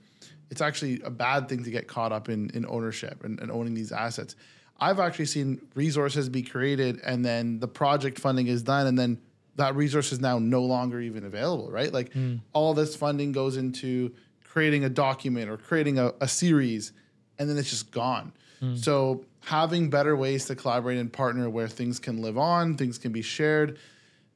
[0.50, 3.74] it's actually a bad thing to get caught up in in ownership and, and owning
[3.74, 4.34] these assets.
[4.80, 9.20] I've actually seen resources be created and then the project funding is done and then
[9.56, 11.92] that resource is now no longer even available, right?
[11.92, 12.12] Like
[12.52, 14.12] all this funding goes into
[14.44, 16.92] creating a document or creating a, a series
[17.38, 18.32] and then it's just gone.
[18.76, 23.12] So having better ways to collaborate and partner where things can live on, things can
[23.12, 23.78] be shared,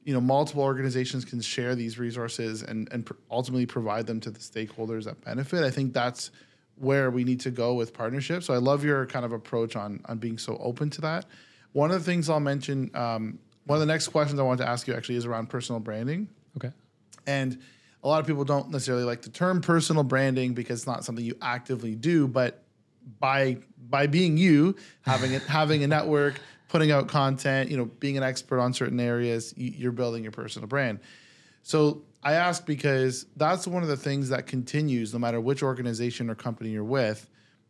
[0.03, 4.29] you know, multiple organizations can share these resources and and pr- ultimately provide them to
[4.29, 5.63] the stakeholders that benefit.
[5.63, 6.29] I think that's
[6.75, 8.45] where we need to go with partnerships.
[8.45, 11.25] So I love your kind of approach on on being so open to that.
[11.73, 14.67] One of the things I'll mention, um, one of the next questions I want to
[14.67, 16.27] ask you actually is around personal branding.
[16.57, 16.71] okay
[17.27, 17.59] And
[18.03, 21.23] a lot of people don't necessarily like the term personal branding because it's not something
[21.23, 22.63] you actively do, but
[23.19, 23.57] by
[23.89, 28.23] by being you, having it having a network, putting out content, you know, being an
[28.23, 30.99] expert on certain areas, you, you're building your personal brand.
[31.61, 36.31] So I ask because that's one of the things that continues no matter which organization
[36.31, 37.29] or company you're with,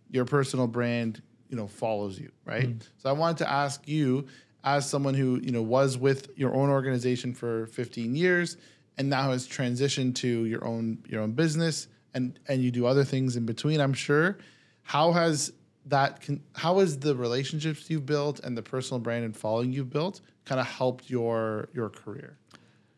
[0.09, 2.69] your personal brand, you know, follows you, right?
[2.69, 2.87] Mm.
[2.99, 4.27] So I wanted to ask you
[4.63, 8.57] as someone who, you know, was with your own organization for 15 years
[8.97, 13.03] and now has transitioned to your own your own business and and you do other
[13.03, 14.37] things in between, I'm sure.
[14.83, 15.53] How has
[15.85, 19.89] that con- how has the relationships you've built and the personal brand and following you've
[19.89, 22.37] built kind of helped your your career?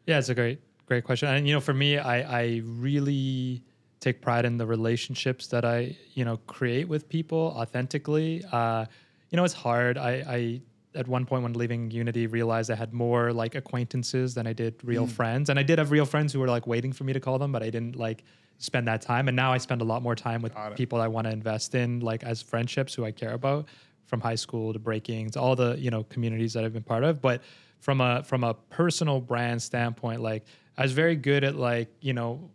[0.08, 1.30] Yeah, it's a great, great question.
[1.30, 3.64] And you know, for me, I, I really
[4.00, 8.44] take pride in the relationships that I, you know, create with people authentically.
[8.52, 8.86] Uh,
[9.30, 9.98] you know, it's hard.
[9.98, 10.62] I, I
[10.96, 14.76] at one point when leaving Unity realized I had more like acquaintances than I did
[14.84, 15.12] real mm.
[15.12, 15.50] friends.
[15.50, 17.52] And I did have real friends who were like waiting for me to call them,
[17.52, 18.24] but I didn't like
[18.58, 19.28] spend that time.
[19.28, 22.00] And now I spend a lot more time with people I want to invest in,
[22.02, 23.68] like as friendships who I care about,
[24.06, 27.22] from high school to breakings, all the you know communities that I've been part of.
[27.22, 27.42] But
[27.80, 30.44] from a from a personal brand standpoint, like
[30.78, 32.50] I was very good at like you know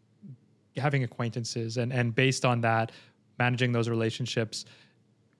[0.76, 2.92] having acquaintances and and based on that
[3.38, 4.64] managing those relationships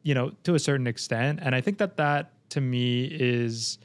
[0.02, 3.78] you know to a certain extent and i think that that to me is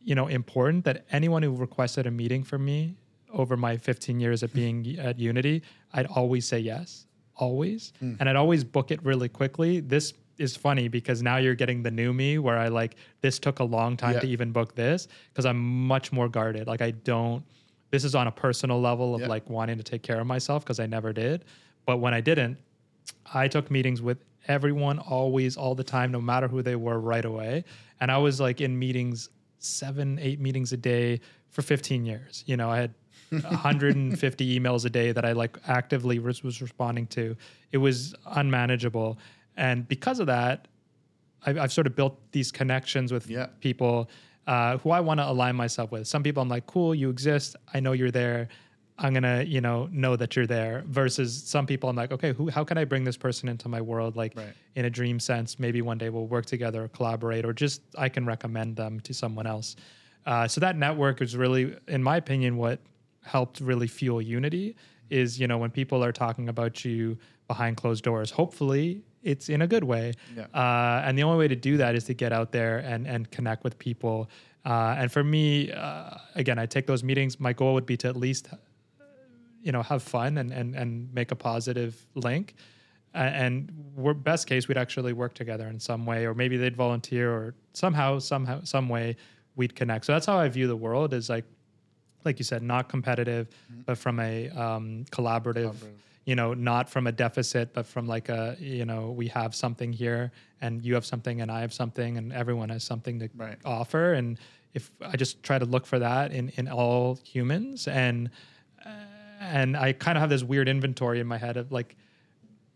[0.00, 2.96] you know important that anyone who requested a meeting from me
[3.32, 5.62] over my 15 years of being at unity
[5.94, 8.14] i'd always say yes always hmm.
[8.18, 11.90] and i'd always book it really quickly this is funny because now you're getting the
[11.90, 14.20] new me where i like this took a long time Yeah.
[14.20, 15.60] to even book this because i'm
[15.94, 17.44] much more guarded like i don't
[17.90, 19.26] this is on a personal level of Yeah.
[19.34, 21.44] like wanting to take care of myself because I never did.
[21.86, 22.56] But when I didn't,
[23.34, 27.24] I took meetings with everyone always, all the time, no matter who they were, right
[27.24, 27.64] away.
[28.00, 32.42] And I was like in meetings, seven, eight meetings a day for 15 years.
[32.46, 32.94] You know, I had
[33.30, 37.36] 150 emails a day that I like actively was, was responding to.
[37.72, 39.18] It was unmanageable.
[39.56, 40.68] And because of that,
[41.46, 43.46] I've, I've sort of built these connections with Yeah.
[43.60, 44.10] people
[44.46, 46.06] uh, who I want to align myself with.
[46.08, 47.56] Some people I'm like, cool, you exist.
[47.72, 48.48] I know you're there.
[49.02, 50.84] I'm gonna, you know, know that you're there.
[50.86, 53.80] Versus some people, I'm like, okay, who, how can I bring this person into my
[53.80, 54.52] world, like Right.
[54.74, 55.58] in a dream sense?
[55.58, 59.14] Maybe one day we'll work together, or collaborate, or just I can recommend them to
[59.14, 59.76] someone else.
[60.26, 62.78] Uh, so that network is really, in my opinion, what
[63.24, 64.76] helped really fuel unity.
[65.08, 68.30] Is you know when people are talking about you behind closed doors.
[68.30, 70.12] Hopefully, it's in a good way.
[70.36, 70.44] Yeah.
[70.54, 73.28] Uh, and the only way to do that is to get out there and and
[73.30, 74.28] connect with people.
[74.64, 77.40] Uh, and for me, uh, again, I take those meetings.
[77.40, 78.48] My goal would be to at least,
[79.62, 82.54] you know, have fun and and and make a positive link.
[83.12, 87.32] And we're, best case, we'd actually work together in some way, or maybe they'd volunteer,
[87.32, 89.16] or somehow, somehow, some way,
[89.56, 90.04] we'd connect.
[90.04, 91.44] So that's how I view the world: is like,
[92.24, 93.48] like you said, not competitive,
[93.84, 95.96] but from a um, collaborative Collaborative.
[96.26, 99.90] you know not from a deficit but from like a you know we have something
[99.92, 103.56] here and you have something and i have something and everyone has something to Right.
[103.64, 104.38] offer and
[104.74, 108.28] if i just try to look for that in in all humans and
[108.84, 108.90] uh,
[109.40, 111.96] and i kind of have this weird inventory in my head of like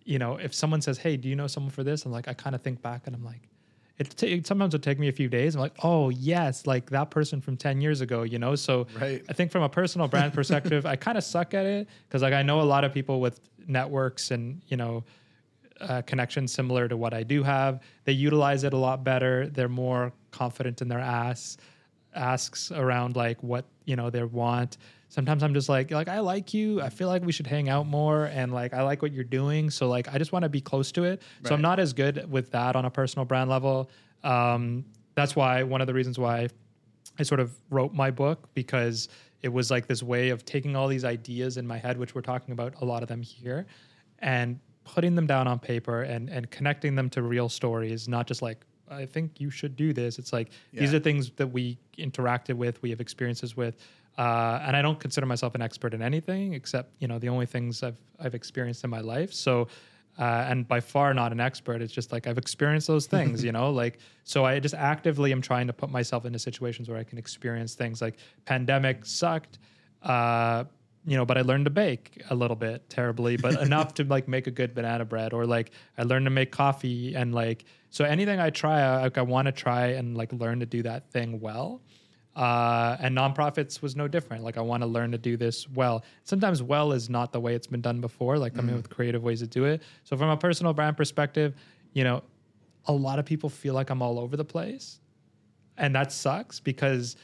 [0.05, 2.33] you know if someone says hey do you know someone for this i'm like i
[2.35, 3.49] kind of think back and i'm like
[3.97, 7.11] it, it sometimes it'll take me a few days i'm like oh yes like that
[7.11, 9.23] person from 10 years ago you know so Right.
[9.29, 12.33] I think from a personal brand perspective, I kind of suck at it because like
[12.35, 15.05] I know a lot of people with networks and you know
[15.81, 17.83] uh, connections similar to what I do have.
[18.05, 19.49] They utilize it a lot better.
[19.49, 21.57] They're more confident in their ass
[22.15, 24.79] asks around like what you know they want.
[25.15, 26.83] Sometimes I'm just like like I like you.
[26.83, 29.71] I feel like we should hang out more and like I like what you're doing.
[29.71, 31.23] So like I just want to be close to it.
[31.45, 33.89] So I'm not as good with that on a personal brand level.
[34.25, 36.49] Um, that's why one of the reasons why
[37.17, 39.09] I sort of wrote my book because
[39.43, 42.21] it was like this way of taking all these ideas in my head, which we're
[42.21, 43.67] talking about a lot of them here,
[44.19, 48.43] and putting them down on paper and and connecting them to real stories, not just
[48.43, 50.19] like I think you should do this.
[50.19, 53.77] It's like these are things that we interacted with, we have experiences with,
[54.19, 57.47] uh, and I don't consider myself an expert in anything except you know the only
[57.47, 59.33] things I've I've experienced in my life.
[59.33, 59.69] So
[60.19, 61.83] uh, and by far not an expert.
[61.83, 63.71] It's just like I've experienced those things, you know.
[63.71, 67.19] Like so, I just actively am trying to put myself into situations where I can
[67.19, 68.01] experience things.
[68.01, 69.59] Like pandemic sucked,
[70.03, 70.65] uh,
[71.05, 74.29] you know, but I learned to bake a little bit terribly, but enough to like
[74.29, 75.33] make a good banana bread.
[75.33, 79.19] Or like I learned to make coffee, and like so anything I try, I, like
[79.19, 81.83] I want to try and like learn to do that thing well.
[82.37, 84.43] Uh, and nonprofits was no different.
[84.43, 86.05] Like I want to learn to do this well.
[86.25, 88.39] Sometimes well is not the way it's been done before.
[88.39, 89.83] Like coming with creative ways to do it.
[90.03, 91.55] So from a personal brand perspective,
[91.93, 92.25] you know,
[92.87, 94.99] a lot of people feel like I'm all over the place,
[95.79, 97.17] and that sucks because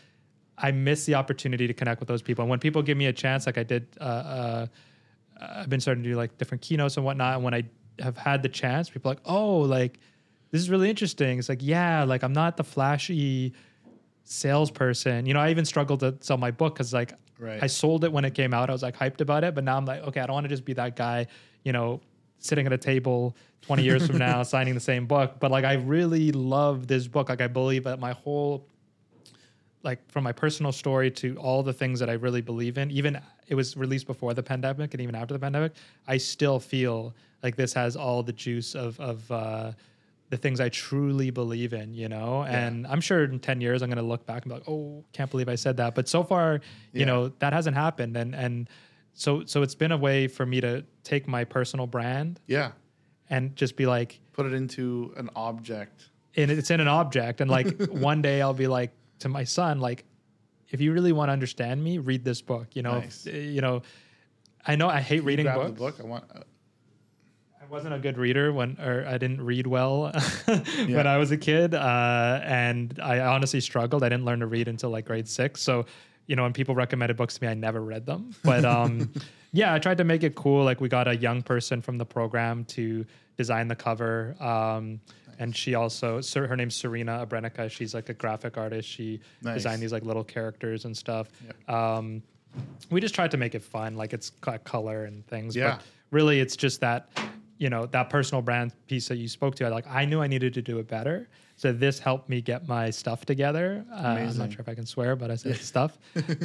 [0.56, 2.42] I miss the opportunity to connect with those people.
[2.44, 4.66] And when people give me a chance, like I did, uh, uh,
[5.40, 7.34] I've been starting to do like different keynotes and whatnot.
[7.36, 7.64] And when I
[7.98, 9.98] have had the chance, people are like, oh, like
[10.50, 11.38] this is really interesting.
[11.38, 13.54] It's like, yeah, like I'm not the flashy
[14.24, 15.26] salesperson.
[15.26, 17.62] You know, I even struggled to sell my book because like Right.
[17.62, 18.68] I sold it when it came out.
[18.68, 20.50] I was like hyped about it, but now I'm like, okay, I don't want to
[20.50, 21.26] just be that guy,
[21.64, 22.00] you know,
[22.38, 25.36] sitting at a table 20 years from now signing the same book.
[25.40, 27.30] But like I really love this book.
[27.30, 28.66] Like I believe that my whole
[29.82, 33.18] like from my personal story to all the things that I really believe in, even
[33.48, 35.72] it was released before the pandemic and even after the pandemic,
[36.06, 39.72] I still feel like this has all the juice of of uh,
[40.30, 42.42] the things I truly believe in, you know.
[42.44, 45.04] And I'm sure in ten years I'm going to look back and be like, oh,
[45.12, 45.94] can't believe I said that.
[45.94, 46.60] But so far,
[46.92, 47.04] you Yeah.
[47.06, 48.68] know, that hasn't happened, and and
[49.12, 52.72] so so it's been a way for me to take my personal brand Yeah.
[53.28, 56.10] and just be like, Put it into an object.
[56.36, 59.80] and it's in an object and like one day i'll be like to my son
[59.80, 60.04] like
[60.68, 63.26] if you really want to understand me read this book you know Nice.
[63.26, 63.82] Uh, you know
[64.64, 65.96] i know i hate reading Grab books the book.
[65.98, 66.24] I want.
[67.70, 70.10] I wasn't a good reader when or i didn't read well
[70.48, 70.96] Yeah.
[70.96, 74.02] when i was a kid uh, and i honestly struggled.
[74.02, 75.62] I didn't learn to read until like grade six.
[75.62, 75.86] So
[76.26, 78.34] you know when people recommended books to me i never read them.
[78.42, 79.12] But um
[79.52, 80.64] yeah i tried to make it cool.
[80.64, 83.06] Like we got a young person from the program to
[83.36, 85.00] design the cover um
[85.38, 87.70] and she also her name's serena abrenica.
[87.70, 88.88] She's like a graphic artist.
[88.88, 89.54] She Nice.
[89.54, 91.28] designed these like little characters and stuff.
[91.68, 92.20] Um
[92.90, 93.94] we just tried to make it fun.
[93.94, 95.76] Like it's got color and things Yeah.
[95.76, 97.08] but really it's just that
[97.62, 100.26] you know that personal brand piece that you spoke to I like i knew i
[100.26, 103.84] needed to do it better So this helped me get my stuff together.
[103.92, 103.96] Uh,
[104.28, 105.92] I'm not sure if I can swear, but I said stuff.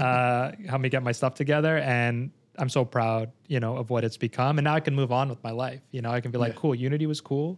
[0.07, 4.03] uh, helped me get my stuff together, and I'm so proud, you know, of what
[4.03, 4.57] it's become.
[4.59, 5.81] And now I can move on with my life.
[5.91, 6.59] You know, I can be like, Yeah.
[6.61, 7.49] cool, Unity was cool.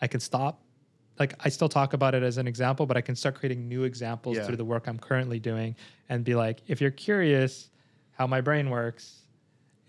[0.00, 0.54] I can stop.
[1.20, 3.84] Like I still talk about it as an example, but I can start creating new
[3.84, 4.44] examples Yeah.
[4.46, 5.76] through the work I'm currently doing,
[6.08, 7.68] and be like, if you're curious
[8.12, 9.21] how my brain works,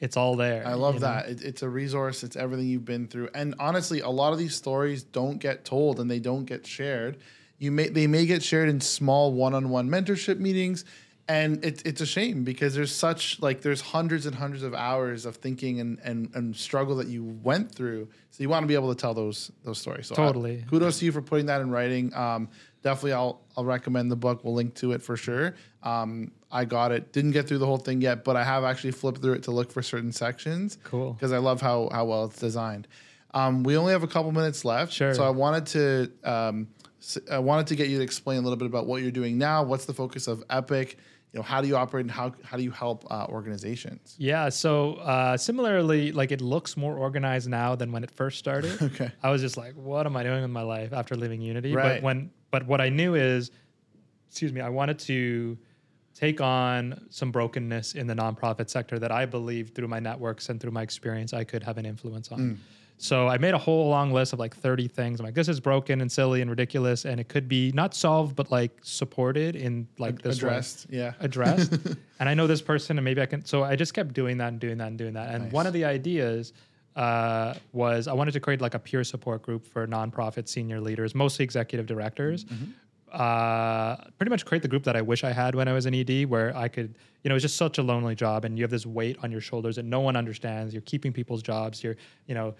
[0.03, 0.67] it's all there.
[0.67, 1.29] I love that.
[1.29, 2.23] It, it's a resource.
[2.25, 3.29] It's everything you've been through.
[3.33, 7.17] And honestly, a lot of these stories don't get told and they don't get shared.
[7.57, 10.83] You may they may get shared in small one-on-one mentorship meetings,
[11.29, 15.25] and it's it's a shame because there's such like there's hundreds and hundreds of hours
[15.25, 18.09] of thinking and and, and struggle that you went through.
[18.31, 20.07] So you want to be able to tell those those stories.
[20.07, 20.65] So I- Totally.
[20.69, 22.13] kudos to you for putting that in writing.
[22.13, 22.49] Um,
[22.83, 24.43] definitely, I'll I'll recommend the book.
[24.43, 25.55] We'll link to it for sure.
[25.81, 27.11] Um, I got it.
[27.11, 29.51] Didn't get through the whole thing yet, but I have actually flipped through it to
[29.51, 30.77] look for certain sections.
[30.83, 31.13] Cool.
[31.13, 32.87] Because I love how how well it's designed.
[33.33, 35.13] Um, we only have a couple minutes left, Sure.
[35.15, 36.67] so I wanted to um,
[37.31, 39.63] I wanted to get you to explain a little bit about what you're doing now.
[39.63, 40.97] What's the focus of Epic?
[41.33, 44.15] You know, how do you operate and how how do you help uh, organizations?
[44.19, 44.49] Yeah.
[44.49, 48.79] So uh, similarly, like it looks more organized now than when it first started.
[48.83, 49.11] Okay.
[49.23, 51.73] I was just like, what am I doing with my life after leaving Unity?
[51.75, 51.95] Right.
[51.95, 53.49] But when but what I knew is,
[54.29, 55.57] excuse me, I wanted to
[56.13, 60.61] take on some brokenness in the nonprofit sector that I believe through my networks and
[60.61, 62.39] through my experience I could have an influence on.
[62.39, 62.57] Mm.
[62.99, 65.19] So I made a whole long list of like 30 things.
[65.19, 68.35] I'm like, this is broken and silly and ridiculous, and it could be not solved,
[68.35, 71.13] but like supported in like this way Addressed, yeah.
[71.21, 71.73] addressed.
[72.19, 73.43] and I know this person, and maybe I can.
[73.45, 75.33] So I just kept doing that and doing that and doing that.
[75.33, 75.53] And Nice.
[75.53, 76.53] one of the ideas
[76.95, 81.15] uh, was I wanted to create like a peer support group for nonprofit senior leaders,
[81.15, 82.45] mostly executive directors.
[83.11, 85.93] Uh, pretty much create the group that I wish I had when I was an
[85.93, 88.71] ED, where I could, you know, it's just such a lonely job, and you have
[88.71, 90.73] this weight on your shoulders that no one understands.
[90.73, 91.83] You're keeping people's jobs.
[91.83, 92.55] You're, you know,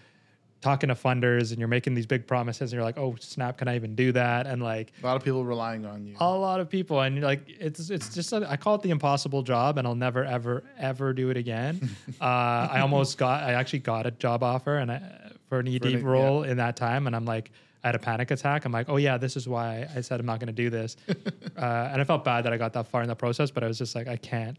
[0.64, 3.68] talking to funders, and you're making these big promises, and you're like, oh snap, can
[3.68, 4.47] I even do that?
[4.47, 6.16] And like, A lot of people relying on you.
[6.20, 9.43] a lot of people and like it's it's just a, I call it the impossible
[9.43, 11.89] job and I'll never ever ever do it again.
[12.22, 12.24] uh,
[12.72, 15.01] I almost got I actually got a job offer and I,
[15.49, 15.99] for an ED an- yeah.
[16.03, 17.51] role in that time and I'm like
[17.84, 18.64] I had a panic attack.
[18.64, 20.95] I'm like, oh yeah, this is why I said I'm not going to do this,
[21.57, 23.68] uh, and I felt bad that I got that far in the process, but I
[23.68, 24.57] was just like, I can't.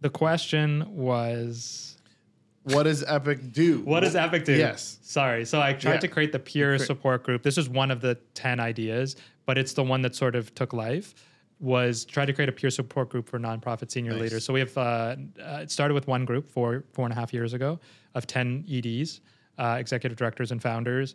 [0.00, 1.91] The question was,
[2.64, 3.80] What does Epic do?
[3.80, 4.54] what does Epic do?
[4.54, 4.98] Yes.
[5.02, 5.44] Sorry.
[5.44, 6.00] So I tried Yeah.
[6.00, 7.42] to create the peer support group.
[7.42, 10.72] This is one of the 10 ideas, but it's the one that sort of took
[10.72, 11.14] life
[11.58, 14.20] was try to create a peer support group for nonprofit senior Nice.
[14.22, 14.44] leaders.
[14.44, 17.32] So we have, uh, uh, it started with one group four, four and a half
[17.32, 17.78] years ago
[18.14, 19.20] of 10 EDs,
[19.58, 21.14] uh, executive directors and founders.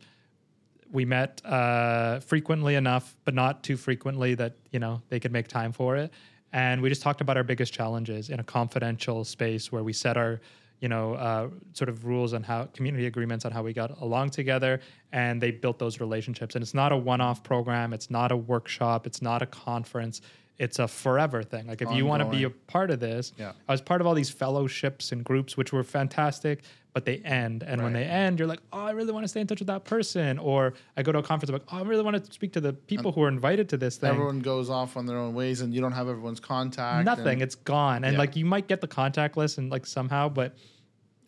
[0.89, 5.47] We met uh, frequently enough, but not too frequently that, you know, they could make
[5.49, 6.11] time for it.
[6.53, 10.15] And we just talked about our biggest challenges in a confidential space where we set
[10.15, 10.39] our,
[10.79, 14.29] you know, uh, sort of rules on how community agreements on how we got along
[14.29, 14.79] together,
[15.11, 16.55] and they built those relationships.
[16.55, 17.93] And it's not a one-off program.
[17.93, 19.07] It's not a workshop.
[19.07, 20.21] It's not a conference.
[20.59, 21.67] It's a forever thing.
[21.67, 23.51] Like if you want to be a part of this, Yeah.
[23.67, 27.61] I was part of all these fellowships and groups, which were fantastic, but they end.
[27.61, 29.67] And when they end, you're like, oh, I really want to stay in touch with
[29.67, 30.39] that person.
[30.39, 32.59] Or I go to a conference, I'm like, oh, I really want to speak to
[32.61, 34.09] the people who are invited to this thing.
[34.09, 37.05] Everyone goes off on their own ways, and you don't have everyone's contact.
[37.05, 37.27] Nothing.
[37.33, 38.03] and It's gone.
[38.03, 38.19] And Yeah.
[38.19, 40.55] like you might get the contact list and like somehow, but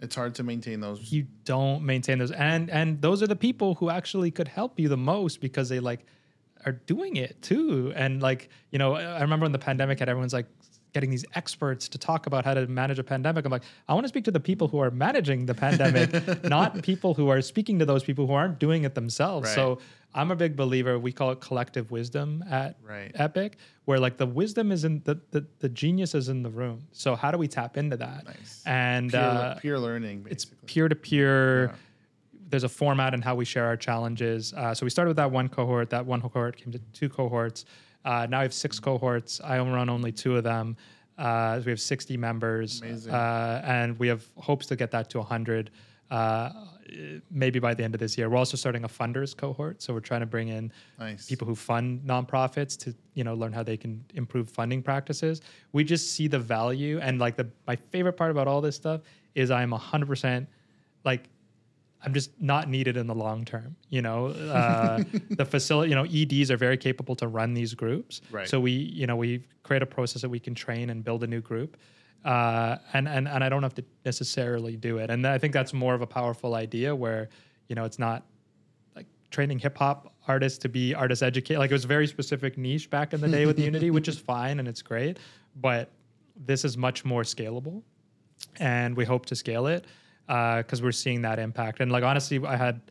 [0.02, 1.12] it's hard to maintain those.
[1.12, 4.88] you don't maintain those and and those are the people who actually could help you
[4.88, 6.06] the most because they like
[6.66, 10.34] are doing it too and like you know i remember when the pandemic hit everyone's
[10.34, 10.48] like
[10.92, 14.04] getting these experts to talk about how to manage a pandemic i'm like i want
[14.04, 16.10] to speak to the people who are managing the pandemic
[16.44, 19.56] not people who are speaking to those people who aren't doing it themselves Right.
[19.56, 19.80] so
[20.16, 23.12] i'm a big believer we call it collective wisdom at Right.
[23.16, 26.88] epic where like the wisdom is in the, the the genius is in the room
[26.92, 28.64] so how do we tap into that Nice.
[28.66, 31.76] and Peer, uh, peer learning, it's peer to peer.
[32.50, 34.54] There's a format in how we share our challenges.
[34.54, 35.90] Uh, so we started with that one cohort.
[35.90, 37.66] That one cohort came to two cohorts.
[38.06, 39.40] Uh, now we have six cohorts.
[39.44, 40.76] I only run only two of them.
[41.18, 43.14] Uh, we have 60 members, Amazing.
[43.14, 45.70] uh, and we have hopes to get that to 100.
[46.10, 46.50] Uh,
[47.30, 48.30] maybe by the end of this year.
[48.32, 51.28] We're also starting a funders cohort, so we're trying to bring in Nice.
[51.28, 55.42] people who fund nonprofits to you know learn how they can improve funding practices.
[55.72, 59.02] We just see the value, and like the my favorite part about all this stuff
[59.36, 60.50] is I'm hundred percent
[61.06, 61.30] like
[62.04, 63.76] I'm just not needed in the long term.
[63.90, 68.22] You know, uh, the facility, you know, EDs are very capable to run these groups.
[68.32, 68.48] Right.
[68.48, 71.28] So we, you know, we create a process that we can train and build a
[71.28, 71.78] new group.
[72.24, 75.10] Uh, and, and, and I don't have to necessarily do it.
[75.10, 77.30] And I think that's more of a powerful idea where,
[77.68, 78.26] you know, it's not
[78.96, 81.58] like training hip hop artists to be artist educate.
[81.58, 84.18] Like it was a very specific niche back in the day with Unity, which is
[84.18, 85.18] fine and it's great.
[85.56, 85.92] But
[86.36, 87.84] this is much more scalable
[88.58, 89.86] and we hope to scale it
[90.30, 91.80] because we're seeing that impact.
[91.80, 92.82] And like honestly, I had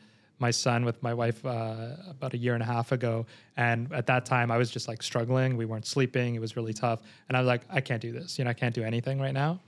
[0.40, 3.26] my son with my wife uh, about a year and a half ago.
[3.56, 5.56] And at that time, I was just like struggling.
[5.56, 6.34] We weren't sleeping.
[6.34, 7.00] It was really tough.
[7.28, 8.38] And I was like, I can't do this.
[8.38, 9.60] You know, I can't do anything right now.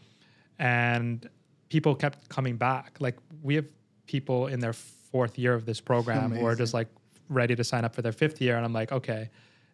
[0.58, 1.28] And
[1.68, 2.96] people kept coming back.
[3.00, 3.66] Like we have
[4.06, 6.88] people in their fourth year of this program who are just like
[7.28, 8.56] ready to sign up for their fifth year.
[8.56, 9.30] And I'm like, okay,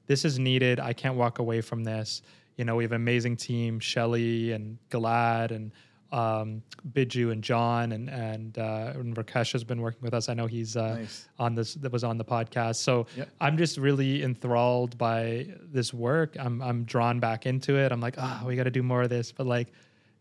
[0.07, 0.81] this is needed.
[0.81, 2.23] I can't walk away from this.
[2.57, 5.73] You know, we have an amazing team, Shelly and Galad and
[6.13, 10.29] um, Biju and John and and, uh, and Rakesh has been working with us.
[10.29, 11.29] I know he's uh, Nice.
[11.39, 12.77] on this that was on the podcast.
[12.77, 13.29] So Yep.
[13.41, 16.37] I'm just really enthralled by this work.
[16.39, 17.91] I'm I'm drawn back into it.
[17.93, 19.33] I'm like, ah, we got to do more of this.
[19.33, 19.69] But like,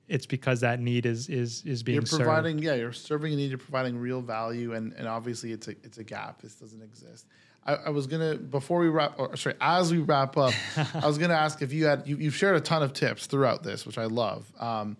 [0.07, 2.23] it's because that need is is is being You're served.
[2.23, 3.49] providing, yeah, you're serving a need.
[3.49, 6.41] You're providing real value, and and obviously it's a it's a gap.
[6.41, 7.25] This doesn't exist.
[7.67, 10.53] I, I was gonna before we wrap, or sorry, as we wrap up,
[10.95, 13.63] I was gonna ask if you had you, you've shared a ton of tips throughout
[13.63, 14.51] this, which I love.
[14.59, 14.97] Um,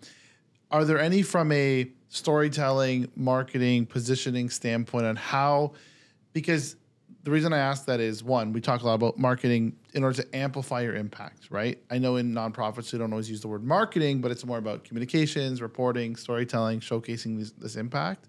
[0.70, 5.72] are there any from a storytelling, marketing, positioning standpoint on how?
[6.32, 6.76] Because
[7.22, 10.22] the reason I ask that is one, we talk a lot about marketing in order
[10.22, 11.76] to amplify your impact, right?
[11.90, 14.84] I know in nonprofits we don't always use the word marketing, but it's more about
[14.84, 18.28] communications, reporting, storytelling, showcasing this, this impact.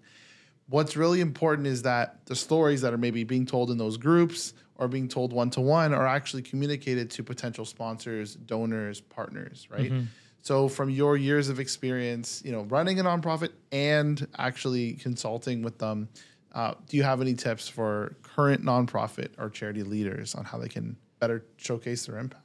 [0.68, 4.52] What's really important is that the stories that are maybe being told in those groups
[4.74, 9.92] or being told one to one are actually communicated to potential sponsors, donors, partners, right?
[9.92, 10.06] Mm-hmm.
[10.42, 15.78] So from your years of experience, you know, running a nonprofit and actually consulting with
[15.78, 16.08] them,
[16.54, 20.68] uh, do you have any tips for current nonprofit or charity leaders on how they
[20.68, 22.44] can better showcase their impact?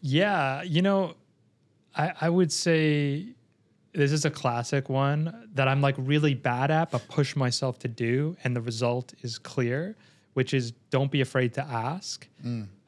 [0.00, 1.14] Yeah, you know,
[1.96, 3.26] I, I would say
[3.92, 7.88] this is a classic one that I'm like really bad at, but push myself to
[7.88, 9.96] do, and the result is clear,
[10.34, 12.26] which is don't be afraid to ask.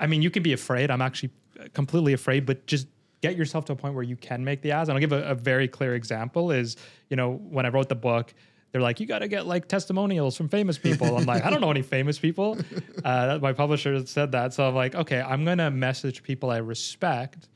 [0.01, 0.91] I mean, you can be afraid.
[0.91, 1.31] I'm actually
[1.75, 2.87] completely afraid, but just
[3.23, 4.89] get yourself to a point where you can make the ask.
[4.89, 6.77] And I'll give a, a very clear example is,
[7.09, 8.35] you know, when I wrote the book,
[8.73, 11.17] they're like, you got to get like testimonials from famous people.
[11.17, 12.59] I'm like, I don't know any famous people.
[13.05, 14.55] Uh, my publisher said that.
[14.55, 17.49] So I'm like, okay, I'm going to message people I respect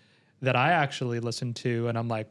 [0.42, 1.86] that I actually listen to.
[1.86, 2.28] And I'm like,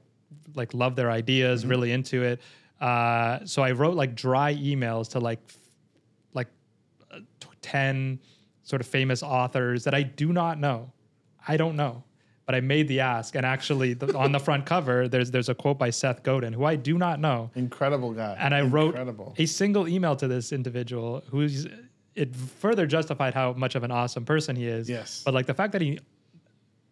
[0.53, 2.41] like love their ideas, really into it.
[2.81, 5.57] Uh, so I wrote like dry emails to like, f-
[6.33, 6.47] like
[7.09, 8.19] uh, t- 10
[8.63, 10.91] sort of famous authors that I do not know.
[11.47, 12.03] I don't know.
[12.45, 15.55] But I made the ask, and actually, the, on the front cover, there's there's a
[15.55, 18.35] quote by Seth Godin, who I do not know, Incredible guy.
[18.39, 18.95] and I wrote
[19.39, 21.67] a single email to this individual who's
[22.13, 24.87] it further justified how much of an awesome person he is.
[24.87, 25.23] Yes.
[25.25, 25.99] But like the fact that he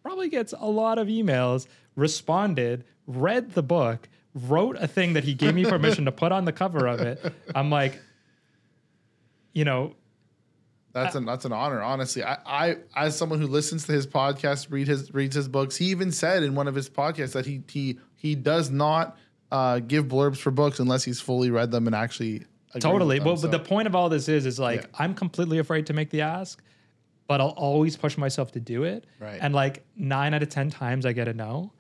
[0.01, 5.33] probably gets a lot of emails, responded, read the book, wrote a thing that he
[5.33, 7.23] gave me permission to put on the cover of it.
[7.55, 8.01] I'm like,
[9.53, 9.95] you know,
[10.93, 12.23] That's an that's an honor, honestly.
[12.23, 15.75] I, I as someone who listens to his podcast, read his reads his books.
[15.75, 19.17] He even said in one of his podcasts that he he he does not
[19.51, 22.43] uh, give blurbs for books unless he's fully read them and actually
[22.79, 23.17] totally.
[23.19, 23.51] with Well, them.
[23.51, 24.87] but the point of all this is, is like Yeah.
[24.99, 26.61] I'm completely afraid to make the ask,
[27.27, 29.05] but I'll always push myself to do it.
[29.19, 29.39] Right.
[29.41, 31.71] And like nine out of ten times I get a no,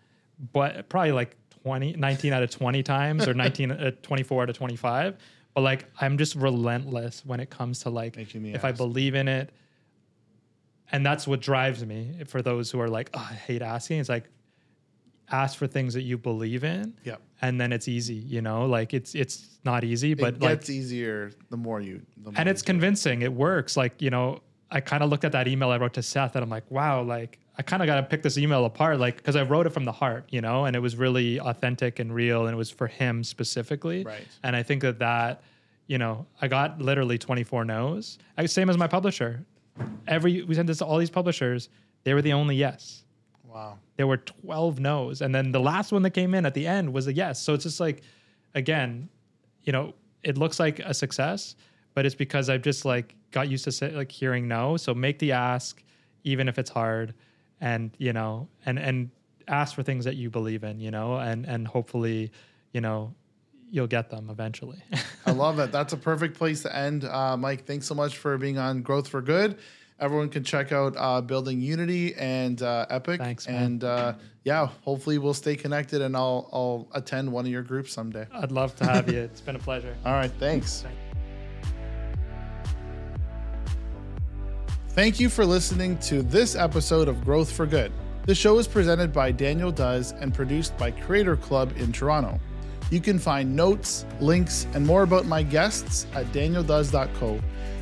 [0.53, 4.57] but probably like 20, 19 out of twenty times, or 19, uh, 24 out of
[4.57, 5.17] twenty five.
[5.53, 8.77] But like I'm just relentless when it comes to like Making if I ask.
[8.77, 9.51] believe in it,
[10.91, 12.23] and that's what drives me.
[12.25, 14.29] For those who are like, oh, I hate asking, it's like
[15.31, 16.93] ask for things that you believe in.
[17.03, 17.21] Yep.
[17.41, 20.69] And then it's easy, you know, like it's it's not easy, but it like gets
[20.69, 22.01] easier the more you.
[22.17, 22.67] The more and it's do it.
[22.67, 23.21] convincing.
[23.21, 23.75] It works.
[23.77, 24.41] Like, you know,
[24.71, 27.01] I kind of looked at that email I wrote to Seth and I'm like, wow,
[27.03, 29.69] like I kind of got to pick this email apart, like, because I wrote it
[29.71, 32.71] from the heart, you know, and it was really authentic and real and it was
[32.71, 34.03] for him specifically.
[34.03, 34.27] Right.
[34.41, 35.43] And I think that that,
[35.85, 38.17] you know, I got literally 24 no's.
[38.37, 39.45] I, same as my publisher.
[40.07, 41.69] Every, we sent this to all these publishers.
[42.03, 43.03] They were the only yes
[43.53, 43.77] Wow.
[43.97, 46.91] there were 12 no's and then the last one that came in at the end
[46.91, 48.01] was a yes so it's just like
[48.55, 49.07] again
[49.61, 49.93] you know
[50.23, 51.55] it looks like a success
[51.93, 55.19] but it's because i've just like got used to say, like hearing no so make
[55.19, 55.83] the ask
[56.23, 57.13] even if it's hard
[57.63, 59.09] and you know and and
[59.47, 62.31] ask for things that you believe in you know and and hopefully
[62.73, 63.13] you know
[63.71, 64.81] you'll get them eventually
[65.25, 65.71] I love it.
[65.71, 67.05] That's a perfect place to end.
[67.05, 69.57] Uh, Mike, thanks so much for being on Growth for Good.
[69.99, 73.21] Everyone can check out uh, Building Unity and uh, Epic.
[73.21, 73.63] Thanks, man.
[73.63, 77.93] And uh, yeah, hopefully we'll stay connected and I'll I'll attend one of your groups
[77.93, 78.27] someday.
[78.33, 80.83] i'd love to have you it's been a pleasure All right, thanks.
[84.93, 87.91] Thank you for listening to this episode of Growth for Good.
[88.27, 92.39] The show is presented by Daniel Does and produced by Creator Club in Toronto.
[92.91, 97.39] You can find notes, links, and more about my guests at danieldoes.co,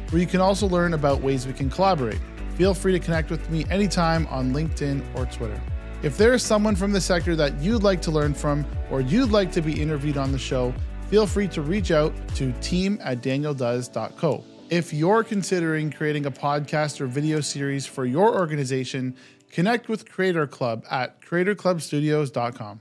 [0.10, 2.22] where you can also learn about ways we can collaborate.
[2.56, 5.60] Feel free to connect with me anytime on LinkedIn or Twitter.
[6.04, 9.32] If there is someone from the sector that you'd like to learn from or you'd
[9.32, 10.74] like to be interviewed on the show,
[11.10, 14.46] feel free to reach out to team at danieldoes.co.
[14.72, 19.18] If you're considering creating a podcast or video series for your organization,
[19.52, 22.80] connect with Creator Club at creatorclubstudios.com.